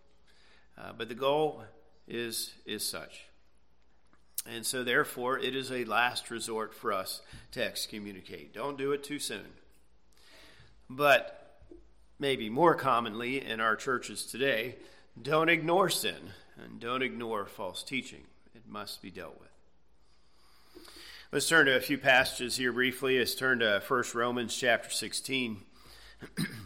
Uh, 0.78 0.92
but 0.96 1.08
the 1.08 1.14
goal 1.14 1.64
is, 2.10 2.54
is 2.66 2.84
such. 2.84 3.26
And 4.46 4.66
so, 4.66 4.82
therefore, 4.82 5.38
it 5.38 5.54
is 5.54 5.70
a 5.70 5.84
last 5.84 6.30
resort 6.30 6.74
for 6.74 6.92
us 6.92 7.22
to 7.52 7.64
excommunicate. 7.64 8.54
Don't 8.54 8.78
do 8.78 8.92
it 8.92 9.04
too 9.04 9.18
soon. 9.18 9.46
But 10.88 11.60
maybe 12.18 12.50
more 12.50 12.74
commonly 12.74 13.44
in 13.44 13.60
our 13.60 13.76
churches 13.76 14.24
today, 14.24 14.76
don't 15.20 15.48
ignore 15.48 15.88
sin 15.88 16.32
and 16.62 16.80
don't 16.80 17.02
ignore 17.02 17.46
false 17.46 17.82
teaching. 17.82 18.22
It 18.54 18.62
must 18.66 19.02
be 19.02 19.10
dealt 19.10 19.38
with. 19.38 19.48
Let's 21.32 21.48
turn 21.48 21.66
to 21.66 21.76
a 21.76 21.80
few 21.80 21.98
passages 21.98 22.56
here 22.56 22.72
briefly. 22.72 23.18
Let's 23.18 23.34
turn 23.34 23.60
to 23.60 23.82
1 23.86 24.04
Romans 24.14 24.56
chapter 24.56 24.90
16. 24.90 25.62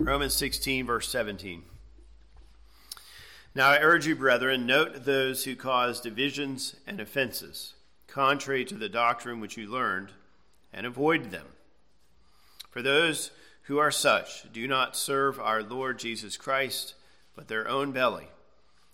Romans 0.00 0.34
16, 0.34 0.86
verse 0.86 1.08
17. 1.08 1.64
Now 3.52 3.70
I 3.70 3.80
urge 3.80 4.06
you, 4.06 4.14
brethren, 4.14 4.64
note 4.64 5.04
those 5.04 5.42
who 5.42 5.56
cause 5.56 6.00
divisions 6.00 6.76
and 6.86 7.00
offenses, 7.00 7.74
contrary 8.06 8.64
to 8.66 8.76
the 8.76 8.88
doctrine 8.88 9.40
which 9.40 9.56
you 9.56 9.66
learned, 9.66 10.10
and 10.72 10.86
avoid 10.86 11.32
them. 11.32 11.46
For 12.70 12.80
those 12.80 13.32
who 13.62 13.78
are 13.78 13.90
such 13.90 14.52
do 14.52 14.68
not 14.68 14.96
serve 14.96 15.40
our 15.40 15.64
Lord 15.64 15.98
Jesus 15.98 16.36
Christ, 16.36 16.94
but 17.34 17.48
their 17.48 17.66
own 17.66 17.90
belly, 17.90 18.28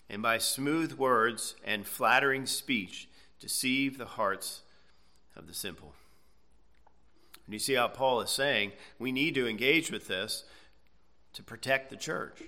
and 0.09 0.23
by 0.23 0.39
smooth 0.39 0.95
words 0.95 1.55
and 1.67 1.87
flattering 1.87 2.47
speech 2.47 3.09
deceive 3.39 3.99
the 3.99 4.07
hearts 4.07 4.63
of 5.37 5.49
the 5.49 5.55
simple. 5.55 5.93
And 7.45 7.53
you 7.53 7.59
see 7.59 7.75
how 7.75 7.89
Paul 7.89 8.23
is 8.23 8.31
saying 8.31 8.73
we 8.99 9.13
need 9.13 9.35
to 9.35 9.47
engage 9.47 9.91
with 9.91 10.09
this 10.09 10.45
to 11.35 11.43
protect 11.43 11.91
the 11.91 11.97
church, 11.97 12.43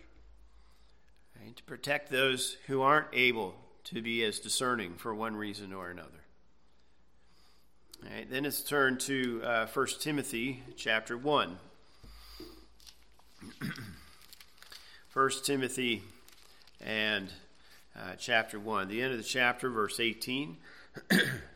right? 1.40 1.54
to 1.56 1.62
protect 1.64 2.10
those 2.10 2.56
who 2.66 2.82
aren't 2.82 3.08
able 3.12 3.54
to 3.84 4.00
be 4.02 4.24
as 4.24 4.40
discerning 4.40 4.94
for 4.94 5.14
one 5.14 5.36
reason 5.36 5.72
or 5.72 5.90
another. 5.90 6.10
Right, 8.02 8.28
then 8.30 8.44
let's 8.44 8.62
turn 8.62 8.98
to 8.98 9.42
uh, 9.42 9.66
1 9.66 9.86
Timothy 10.00 10.62
chapter 10.76 11.16
1. 11.16 11.58
1 15.12 15.30
Timothy 15.44 16.02
and 16.80 17.32
uh, 17.96 18.14
chapter 18.18 18.60
1. 18.60 18.88
The 18.88 19.02
end 19.02 19.12
of 19.12 19.18
the 19.18 19.24
chapter, 19.24 19.70
verse 19.70 19.98
18. 19.98 20.56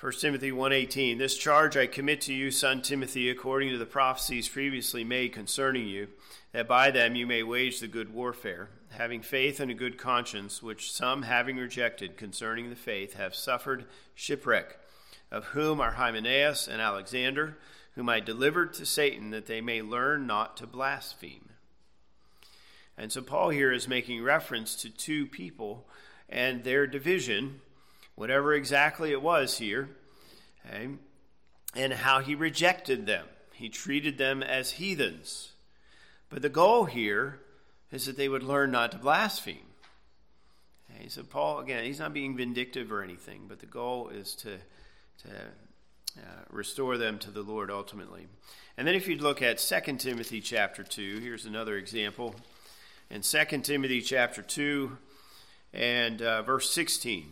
1 0.00 0.12
Timothy 0.20 0.52
1:18 0.52 1.18
This 1.18 1.36
charge 1.36 1.76
I 1.76 1.88
commit 1.88 2.20
to 2.20 2.32
you 2.32 2.52
son 2.52 2.82
Timothy 2.82 3.28
according 3.28 3.70
to 3.70 3.78
the 3.78 3.84
prophecies 3.84 4.48
previously 4.48 5.02
made 5.02 5.32
concerning 5.32 5.88
you 5.88 6.06
that 6.52 6.68
by 6.68 6.92
them 6.92 7.16
you 7.16 7.26
may 7.26 7.42
wage 7.42 7.80
the 7.80 7.88
good 7.88 8.14
warfare 8.14 8.68
having 8.90 9.22
faith 9.22 9.58
and 9.58 9.72
a 9.72 9.74
good 9.74 9.98
conscience 9.98 10.62
which 10.62 10.92
some 10.92 11.22
having 11.22 11.56
rejected 11.56 12.16
concerning 12.16 12.70
the 12.70 12.76
faith 12.76 13.14
have 13.14 13.34
suffered 13.34 13.86
shipwreck 14.14 14.78
of 15.32 15.46
whom 15.46 15.80
are 15.80 15.94
Hymenaeus 15.94 16.68
and 16.68 16.80
Alexander 16.80 17.58
whom 17.96 18.08
I 18.08 18.20
delivered 18.20 18.74
to 18.74 18.86
Satan 18.86 19.30
that 19.30 19.46
they 19.46 19.60
may 19.60 19.82
learn 19.82 20.28
not 20.28 20.56
to 20.58 20.66
blaspheme. 20.68 21.48
And 22.96 23.10
so 23.10 23.20
Paul 23.20 23.48
here 23.48 23.72
is 23.72 23.88
making 23.88 24.22
reference 24.22 24.76
to 24.76 24.90
two 24.90 25.26
people 25.26 25.88
and 26.28 26.62
their 26.62 26.86
division 26.86 27.62
whatever 28.18 28.52
exactly 28.52 29.12
it 29.12 29.22
was 29.22 29.58
here, 29.58 29.88
okay, 30.66 30.88
and 31.76 31.92
how 31.92 32.18
he 32.18 32.34
rejected 32.34 33.06
them. 33.06 33.24
He 33.52 33.68
treated 33.68 34.18
them 34.18 34.42
as 34.42 34.72
heathens. 34.72 35.52
But 36.28 36.42
the 36.42 36.48
goal 36.48 36.86
here 36.86 37.38
is 37.92 38.06
that 38.06 38.16
they 38.16 38.28
would 38.28 38.42
learn 38.42 38.72
not 38.72 38.90
to 38.90 38.98
blaspheme. 38.98 39.58
Okay, 40.90 41.06
so 41.06 41.22
Paul, 41.22 41.60
again, 41.60 41.84
he's 41.84 42.00
not 42.00 42.12
being 42.12 42.36
vindictive 42.36 42.90
or 42.90 43.04
anything, 43.04 43.42
but 43.48 43.60
the 43.60 43.66
goal 43.66 44.08
is 44.08 44.34
to, 44.36 44.56
to 45.22 45.28
uh, 46.18 46.42
restore 46.50 46.98
them 46.98 47.20
to 47.20 47.30
the 47.30 47.42
Lord 47.42 47.70
ultimately. 47.70 48.26
And 48.76 48.86
then 48.86 48.96
if 48.96 49.06
you'd 49.06 49.22
look 49.22 49.42
at 49.42 49.58
2 49.58 49.96
Timothy 49.96 50.40
chapter 50.40 50.82
2, 50.82 51.20
here's 51.20 51.46
another 51.46 51.76
example. 51.76 52.34
In 53.10 53.20
2 53.20 53.44
Timothy 53.62 54.00
chapter 54.00 54.42
2 54.42 54.98
and 55.72 56.20
uh, 56.20 56.42
verse 56.42 56.68
16. 56.70 57.28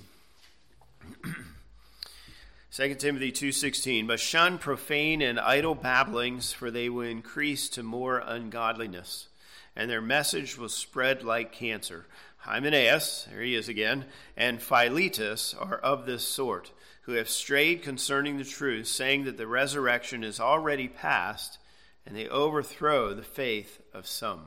2 2.71 2.95
Timothy 2.97 3.33
2:16 3.33 4.07
But 4.07 4.21
shun 4.21 4.59
profane 4.59 5.23
and 5.23 5.41
idle 5.41 5.75
babblings 5.75 6.53
for 6.53 6.71
they 6.71 6.89
will 6.89 7.07
increase 7.07 7.69
to 7.71 7.83
more 7.83 8.19
ungodliness 8.19 9.29
and 9.77 9.91
their 9.91 10.01
message 10.01 10.57
will 10.57 10.71
spread 10.71 11.23
like 11.23 11.53
cancer. 11.53 12.07
Hymenaeus, 12.39 13.29
there 13.31 13.43
he 13.43 13.55
is 13.55 13.69
again, 13.69 14.07
and 14.37 14.63
Philetus 14.63 15.55
are 15.55 15.77
of 15.77 16.07
this 16.07 16.27
sort, 16.27 16.73
who 17.03 17.13
have 17.13 17.29
strayed 17.29 17.83
concerning 17.83 18.39
the 18.39 18.45
truth, 18.45 18.89
saying 18.89 19.25
that 19.25 19.37
the 19.37 19.47
resurrection 19.47 20.25
is 20.25 20.41
already 20.41 20.89
past, 20.89 21.59
and 22.07 22.17
they 22.17 22.27
overthrow 22.29 23.13
the 23.13 23.23
faith 23.23 23.81
of 23.93 24.07
some. 24.07 24.47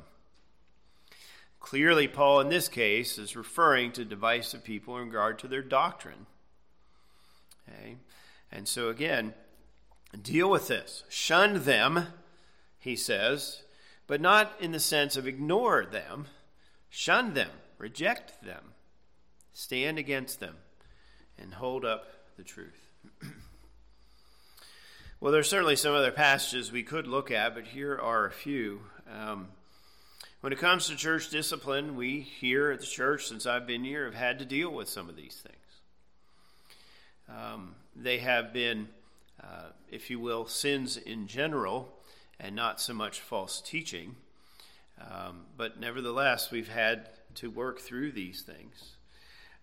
Clearly, 1.59 2.07
Paul 2.07 2.39
in 2.39 2.49
this 2.49 2.67
case 2.67 3.17
is 3.17 3.35
referring 3.35 3.91
to 3.91 4.05
divisive 4.05 4.63
people 4.63 4.97
in 4.97 5.07
regard 5.07 5.37
to 5.39 5.47
their 5.47 5.61
doctrine. 5.61 6.25
Okay? 7.69 7.97
And 8.51 8.67
so, 8.67 8.89
again, 8.89 9.34
deal 10.21 10.49
with 10.49 10.67
this. 10.67 11.03
Shun 11.10 11.63
them, 11.63 12.08
he 12.79 12.95
says, 12.95 13.63
but 14.08 14.21
not 14.21 14.53
in 14.60 14.71
the 14.71 14.79
sense 14.79 15.15
of 15.15 15.27
ignore 15.27 15.85
them. 15.85 16.27
Shun 16.89 17.33
them, 17.33 17.52
reject 17.77 18.43
them, 18.43 18.73
stand 19.54 20.00
against 20.00 20.39
them, 20.39 20.56
and 21.37 21.54
hold 21.54 21.85
up 21.85 22.08
the 22.35 22.43
truth. 22.43 22.91
well, 25.19 25.31
there's 25.31 25.50
certainly 25.50 25.75
some 25.75 25.93
other 25.93 26.12
passages 26.12 26.71
we 26.71 26.81
could 26.81 27.06
look 27.06 27.29
at, 27.29 27.54
but 27.54 27.65
here 27.65 27.96
are 27.96 28.25
a 28.25 28.31
few. 28.31 28.81
Um, 29.13 29.50
when 30.41 30.54
it 30.54 30.60
comes 30.60 30.87
to 30.87 30.96
church 30.96 31.29
discipline, 31.29 31.96
we 31.96 32.21
here 32.21 32.71
at 32.71 32.79
the 32.79 32.85
church, 32.87 33.27
since 33.27 33.46
I've 33.46 33.67
been 33.67 33.83
here, 33.83 34.06
have 34.06 34.15
had 34.15 34.39
to 34.39 34.46
deal 34.46 34.71
with 34.71 34.89
some 34.89 35.10
of 35.10 35.15
these 35.15 35.35
things. 35.35 35.58
Um, 37.30 37.75
they 37.96 38.19
have 38.19 38.54
been, 38.54 38.90
uh, 39.44 39.69
if 39.92 40.10
you 40.10 40.19
will, 40.19 40.48
sins 40.48 40.98
in 40.98 41.27
general 41.27 41.94
and 42.40 42.56
not 42.56 42.80
so 42.80 42.94
much 42.94 43.19
false 43.19 43.62
teaching. 43.62 44.15
Um, 45.00 45.46
but 45.56 45.80
nevertheless, 45.80 46.52
we've 46.52 46.69
had 46.69 47.10
to 47.36 47.50
work 47.50 47.80
through 47.80 48.12
these 48.12 48.42
things. 48.42 48.96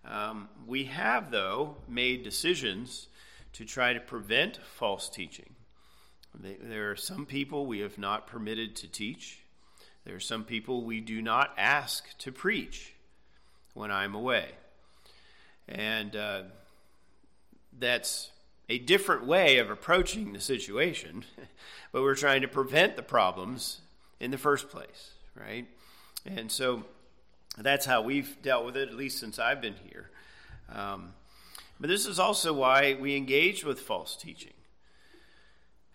Um, 0.05 0.49
we 0.65 0.85
have, 0.85 1.31
though, 1.31 1.77
made 1.87 2.23
decisions 2.23 3.07
to 3.53 3.65
try 3.65 3.93
to 3.93 3.99
prevent 3.99 4.57
false 4.57 5.09
teaching. 5.09 5.55
There 6.39 6.91
are 6.91 6.95
some 6.95 7.25
people 7.25 7.65
we 7.65 7.79
have 7.79 7.97
not 7.97 8.27
permitted 8.27 8.75
to 8.77 8.87
teach. 8.87 9.39
There 10.05 10.15
are 10.15 10.19
some 10.19 10.43
people 10.43 10.83
we 10.83 11.01
do 11.01 11.21
not 11.21 11.53
ask 11.57 12.17
to 12.19 12.31
preach 12.31 12.93
when 13.73 13.91
I'm 13.91 14.15
away. 14.15 14.51
And 15.67 16.15
uh, 16.15 16.43
that's 17.79 18.31
a 18.69 18.77
different 18.79 19.25
way 19.25 19.57
of 19.59 19.69
approaching 19.69 20.33
the 20.33 20.39
situation, 20.39 21.23
but 21.91 22.01
we're 22.01 22.15
trying 22.15 22.41
to 22.41 22.47
prevent 22.47 22.95
the 22.95 23.03
problems 23.03 23.79
in 24.19 24.31
the 24.31 24.37
first 24.37 24.69
place, 24.69 25.11
right? 25.35 25.67
And 26.25 26.51
so 26.51 26.83
that's 27.57 27.85
how 27.85 28.01
we've 28.01 28.41
dealt 28.41 28.65
with 28.65 28.77
it, 28.77 28.89
at 28.89 28.95
least 28.95 29.19
since 29.19 29.39
I've 29.39 29.61
been 29.61 29.75
here. 29.89 30.09
Um, 30.73 31.13
but 31.79 31.89
this 31.89 32.05
is 32.05 32.19
also 32.19 32.53
why 32.53 32.97
we 32.99 33.15
engage 33.15 33.63
with 33.63 33.79
false 33.79 34.15
teaching. 34.15 34.53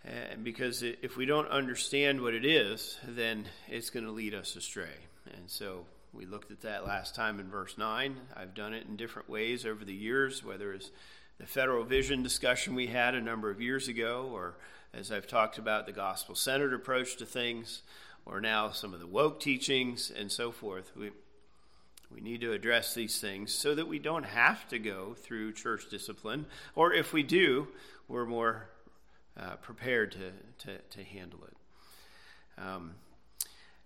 And 0.04 0.42
because 0.42 0.82
if 0.82 1.16
we 1.16 1.26
don't 1.26 1.48
understand 1.48 2.22
what 2.22 2.34
it 2.34 2.44
is, 2.44 2.98
then 3.06 3.46
it's 3.68 3.90
going 3.90 4.04
to 4.04 4.10
lead 4.10 4.34
us 4.34 4.56
astray. 4.56 4.96
And 5.36 5.48
so 5.48 5.86
we 6.12 6.26
looked 6.26 6.50
at 6.50 6.62
that 6.62 6.84
last 6.84 7.14
time 7.14 7.38
in 7.38 7.48
verse 7.48 7.78
9. 7.78 8.16
I've 8.36 8.54
done 8.54 8.74
it 8.74 8.86
in 8.88 8.96
different 8.96 9.28
ways 9.28 9.64
over 9.64 9.84
the 9.84 9.94
years, 9.94 10.44
whether 10.44 10.72
it's 10.72 10.90
the 11.42 11.48
federal 11.48 11.82
vision 11.82 12.22
discussion 12.22 12.72
we 12.72 12.86
had 12.86 13.16
a 13.16 13.20
number 13.20 13.50
of 13.50 13.60
years 13.60 13.88
ago, 13.88 14.30
or 14.32 14.54
as 14.94 15.10
I've 15.10 15.26
talked 15.26 15.58
about 15.58 15.86
the 15.86 15.92
gospel 15.92 16.36
centered 16.36 16.72
approach 16.72 17.16
to 17.16 17.26
things, 17.26 17.82
or 18.24 18.40
now 18.40 18.70
some 18.70 18.94
of 18.94 19.00
the 19.00 19.08
woke 19.08 19.40
teachings 19.40 20.12
and 20.16 20.30
so 20.30 20.52
forth. 20.52 20.92
We, 20.96 21.10
we 22.14 22.20
need 22.20 22.42
to 22.42 22.52
address 22.52 22.94
these 22.94 23.20
things 23.20 23.52
so 23.52 23.74
that 23.74 23.88
we 23.88 23.98
don't 23.98 24.22
have 24.22 24.68
to 24.68 24.78
go 24.78 25.14
through 25.14 25.54
church 25.54 25.90
discipline, 25.90 26.46
or 26.76 26.92
if 26.92 27.12
we 27.12 27.24
do, 27.24 27.66
we're 28.06 28.24
more 28.24 28.68
uh, 29.36 29.56
prepared 29.56 30.12
to, 30.12 30.30
to, 30.64 30.78
to, 30.78 31.02
handle 31.02 31.40
it. 31.42 32.62
Um, 32.62 32.94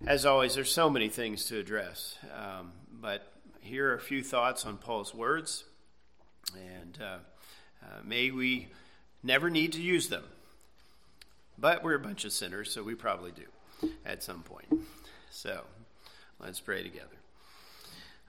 as 0.07 0.26
always, 0.26 0.54
there's 0.57 0.70
so 0.70 0.90
many 0.90 1.09
things 1.09 1.46
to 1.46 1.59
address, 1.59 2.18
um, 2.36 2.72
but 2.92 3.32
here 3.61 3.92
are 3.92 3.94
a 3.94 4.00
few 4.00 4.22
thoughts 4.22 4.66
on 4.66 4.76
Paul's 4.76 5.14
words, 5.14 5.64
and 6.54 6.98
uh, 7.00 7.18
uh, 7.87 8.01
may 8.05 8.30
we 8.30 8.68
never 9.22 9.49
need 9.49 9.72
to 9.72 9.80
use 9.80 10.09
them. 10.09 10.24
But 11.59 11.82
we're 11.82 11.95
a 11.95 12.01
bunch 12.01 12.24
of 12.24 12.32
sinners, 12.32 12.70
so 12.70 12.82
we 12.82 12.95
probably 12.95 13.32
do 13.32 13.89
at 14.05 14.22
some 14.22 14.43
point. 14.43 14.82
So 15.30 15.62
let's 16.41 16.61
pray 16.61 16.82
together. 16.82 17.07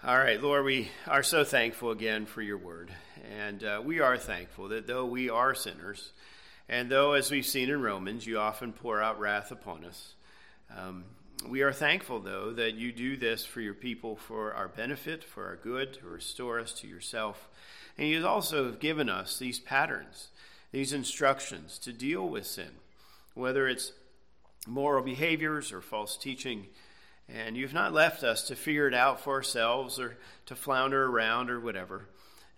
All 0.03 0.18
right, 0.18 0.41
Lord, 0.41 0.64
we 0.64 0.89
are 1.08 1.24
so 1.24 1.43
thankful 1.43 1.91
again 1.91 2.26
for 2.28 2.41
your 2.41 2.58
word. 2.58 2.91
And 3.38 3.64
uh, 3.64 3.82
we 3.84 3.99
are 3.99 4.18
thankful 4.18 4.70
that 4.70 4.88
though 4.88 5.05
we 5.05 5.30
are 5.30 5.55
sinners, 5.55 6.12
and 6.70 6.89
though, 6.89 7.14
as 7.14 7.32
we've 7.32 7.45
seen 7.45 7.70
in 7.70 7.82
Romans, 7.82 8.28
you 8.28 8.39
often 8.39 8.74
pour 8.74 9.01
out 9.01 9.20
wrath 9.20 9.51
upon 9.51 9.86
us, 9.86 10.14
um, 10.78 11.05
we 11.47 11.62
are 11.62 11.72
thankful, 11.72 12.20
though, 12.20 12.51
that 12.53 12.76
you 12.76 12.91
do 12.91 13.16
this 13.16 13.45
for 13.45 13.62
your 13.62 13.74
people 13.74 14.16
for 14.16 14.53
our 14.53 14.68
benefit, 14.68 15.24
for 15.24 15.45
our 15.45 15.55
good, 15.55 15.93
to 15.93 16.05
restore 16.05 16.60
us 16.60 16.74
to 16.74 16.88
yourself. 16.88 17.47
And 17.97 18.07
you 18.07 18.25
also 18.27 18.65
have 18.65 18.79
given 18.79 19.09
us 19.09 19.39
these 19.39 19.59
patterns, 19.59 20.29
these 20.71 20.93
instructions 20.93 21.79
to 21.79 21.93
deal 21.93 22.27
with 22.27 22.45
sin, 22.45 22.69
whether 23.33 23.67
it's 23.67 23.93
moral 24.67 25.03
behaviors 25.03 25.71
or 25.71 25.81
false 25.81 26.17
teaching 26.17 26.67
and 27.29 27.57
you've 27.57 27.73
not 27.73 27.93
left 27.93 28.23
us 28.23 28.43
to 28.47 28.55
figure 28.55 28.87
it 28.87 28.93
out 28.93 29.19
for 29.19 29.33
ourselves 29.33 29.99
or 29.99 30.17
to 30.45 30.55
flounder 30.55 31.05
around 31.05 31.49
or 31.49 31.59
whatever. 31.59 32.07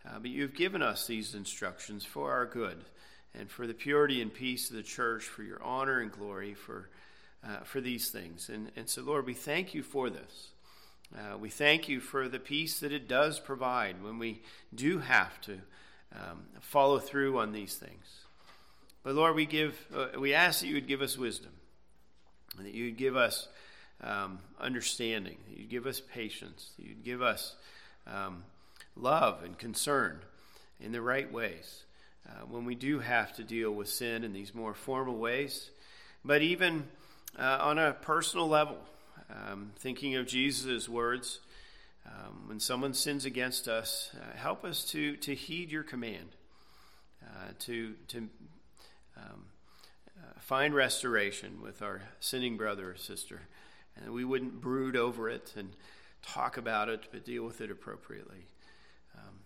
Uh, 0.06 0.20
but 0.20 0.30
you've 0.30 0.56
given 0.56 0.82
us 0.82 1.08
these 1.08 1.34
instructions 1.34 2.06
for 2.06 2.32
our 2.32 2.46
good 2.46 2.86
and 3.34 3.50
for 3.50 3.66
the 3.68 3.74
purity 3.74 4.22
and 4.22 4.34
peace 4.34 4.70
of 4.70 4.76
the 4.76 4.84
church, 4.84 5.24
for 5.24 5.44
your 5.44 5.62
honor 5.62 6.00
and 6.00 6.12
glory, 6.12 6.54
for, 6.54 6.90
uh, 7.44 7.60
for 7.64 7.82
these 7.82 8.10
things. 8.10 8.50
And, 8.50 8.72
and 8.76 8.88
so, 8.88 9.02
Lord, 9.02 9.26
we 9.26 9.34
thank 9.34 9.74
you 9.74 9.84
for 9.84 10.10
this. 10.10 10.50
Uh, 11.16 11.38
we 11.38 11.50
thank 11.50 11.90
you 11.90 12.00
for 12.00 12.30
the 12.30 12.40
peace 12.40 12.80
that 12.80 12.92
it 12.92 13.08
does 13.08 13.40
provide 13.40 14.04
when 14.04 14.20
we 14.20 14.42
do 14.74 15.00
have 15.00 15.42
to 15.42 15.54
um, 16.14 16.44
follow 16.62 17.00
through 17.00 17.40
on 17.40 17.52
these 17.52 17.76
things. 17.76 18.26
But 19.04 19.16
Lord, 19.16 19.36
we 19.36 19.46
give, 19.46 19.76
uh, 19.96 20.20
we 20.20 20.34
ask 20.34 20.62
that 20.62 20.68
you 20.68 20.76
would 20.76 20.88
give 20.88 21.02
us 21.02 21.18
wisdom, 21.18 21.52
that 22.60 22.74
you 22.74 22.86
would 22.86 22.98
give 22.98 23.16
us 23.16 23.48
um, 24.02 24.40
understanding, 24.60 25.38
you'd 25.50 25.70
give 25.70 25.88
us 25.88 26.00
patience, 26.00 26.72
that 26.78 26.86
you'd 26.86 27.04
give 27.04 27.22
us 27.22 27.56
um, 28.06 28.44
love 28.96 29.44
and 29.44 29.58
concern 29.58 30.20
in 30.80 30.92
the 30.92 31.02
right 31.02 31.32
ways. 31.32 31.84
Uh, 32.28 32.46
when 32.48 32.66
we 32.66 32.76
do 32.76 33.00
have 33.00 33.36
to 33.36 33.44
deal 33.44 33.72
with 33.72 33.90
sin 33.90 34.24
in 34.24 34.34
these 34.34 34.54
more 34.54 34.74
formal 34.74 35.18
ways, 35.18 35.72
but 36.24 36.42
even 36.42 36.84
uh, 37.38 37.58
on 37.62 37.80
a 37.80 37.94
personal 37.94 38.48
level, 38.48 38.78
um, 39.30 39.72
thinking 39.78 40.16
of 40.16 40.28
Jesus' 40.28 40.90
words, 40.90 41.40
um, 42.06 42.48
when 42.48 42.60
someone 42.60 42.94
sins 42.94 43.26
against 43.26 43.68
us, 43.68 44.12
uh, 44.16 44.38
help 44.38 44.64
us 44.64 44.84
to, 44.86 45.16
to 45.18 45.36
heed 45.36 45.72
your 45.72 45.84
command, 45.84 46.36
uh, 47.24 47.52
to, 47.60 47.94
to 48.08 48.18
um, 49.18 49.46
uh, 50.18 50.40
find 50.40 50.74
restoration 50.74 51.62
with 51.62 51.82
our 51.82 52.02
sinning 52.20 52.58
brother 52.58 52.92
or 52.92 52.96
sister 52.96 53.42
and 54.04 54.14
we 54.14 54.26
wouldn't 54.26 54.62
brood 54.62 54.96
over 54.96 55.30
it 55.30 55.54
and 55.56 55.70
talk 56.22 56.58
about 56.58 56.90
it, 56.90 57.08
but 57.12 57.26
deal 57.26 57.44
with 57.44 57.62
it 57.62 57.72
appropriately. 57.72 58.46
Um, 59.16 59.40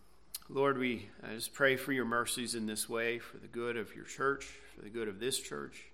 Lord, 0.49 0.77
we 0.77 1.09
just 1.33 1.53
pray 1.53 1.75
for 1.75 1.91
your 1.91 2.05
mercies 2.05 2.55
in 2.55 2.65
this 2.65 2.89
way, 2.89 3.19
for 3.19 3.37
the 3.37 3.47
good 3.47 3.77
of 3.77 3.95
your 3.95 4.05
church, 4.05 4.45
for 4.75 4.81
the 4.81 4.89
good 4.89 5.07
of 5.07 5.19
this 5.19 5.39
church, 5.39 5.85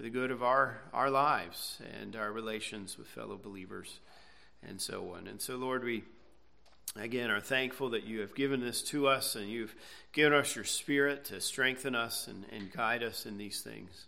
for 0.00 0.04
the 0.04 0.10
good 0.10 0.30
of 0.30 0.42
our, 0.42 0.80
our 0.94 1.10
lives 1.10 1.76
and 2.00 2.16
our 2.16 2.32
relations 2.32 2.96
with 2.96 3.06
fellow 3.06 3.36
believers, 3.36 4.00
and 4.66 4.80
so 4.80 5.12
on. 5.14 5.26
And 5.26 5.38
so, 5.42 5.56
Lord, 5.56 5.84
we 5.84 6.04
again 6.96 7.30
are 7.30 7.38
thankful 7.38 7.90
that 7.90 8.04
you 8.04 8.20
have 8.20 8.34
given 8.34 8.60
this 8.60 8.80
to 8.84 9.06
us 9.08 9.36
and 9.36 9.50
you've 9.50 9.74
given 10.14 10.32
us 10.32 10.56
your 10.56 10.64
spirit 10.64 11.26
to 11.26 11.38
strengthen 11.38 11.94
us 11.94 12.28
and, 12.28 12.46
and 12.50 12.72
guide 12.72 13.02
us 13.02 13.26
in 13.26 13.36
these 13.36 13.60
things. 13.60 14.06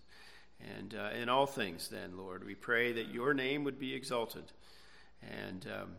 And 0.78 0.94
uh, 0.94 1.10
in 1.14 1.28
all 1.28 1.44
things, 1.44 1.88
then, 1.88 2.16
Lord, 2.16 2.42
we 2.42 2.54
pray 2.54 2.92
that 2.92 3.08
your 3.08 3.34
name 3.34 3.62
would 3.64 3.78
be 3.78 3.92
exalted 3.92 4.44
and 5.30 5.66
um, 5.66 5.90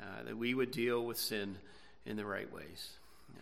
uh, 0.00 0.22
that 0.24 0.38
we 0.38 0.54
would 0.54 0.70
deal 0.70 1.04
with 1.04 1.18
sin 1.18 1.58
in 2.06 2.16
the 2.16 2.24
right 2.24 2.50
ways. 2.50 2.92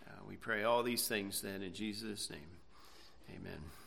Uh, 0.05 0.19
we 0.27 0.35
pray 0.35 0.65
all 0.65 0.83
these 0.83 1.07
things, 1.07 1.41
then, 1.41 1.61
in 1.61 1.73
Jesus' 1.73 2.29
name. 2.29 2.59
Amen. 3.33 3.71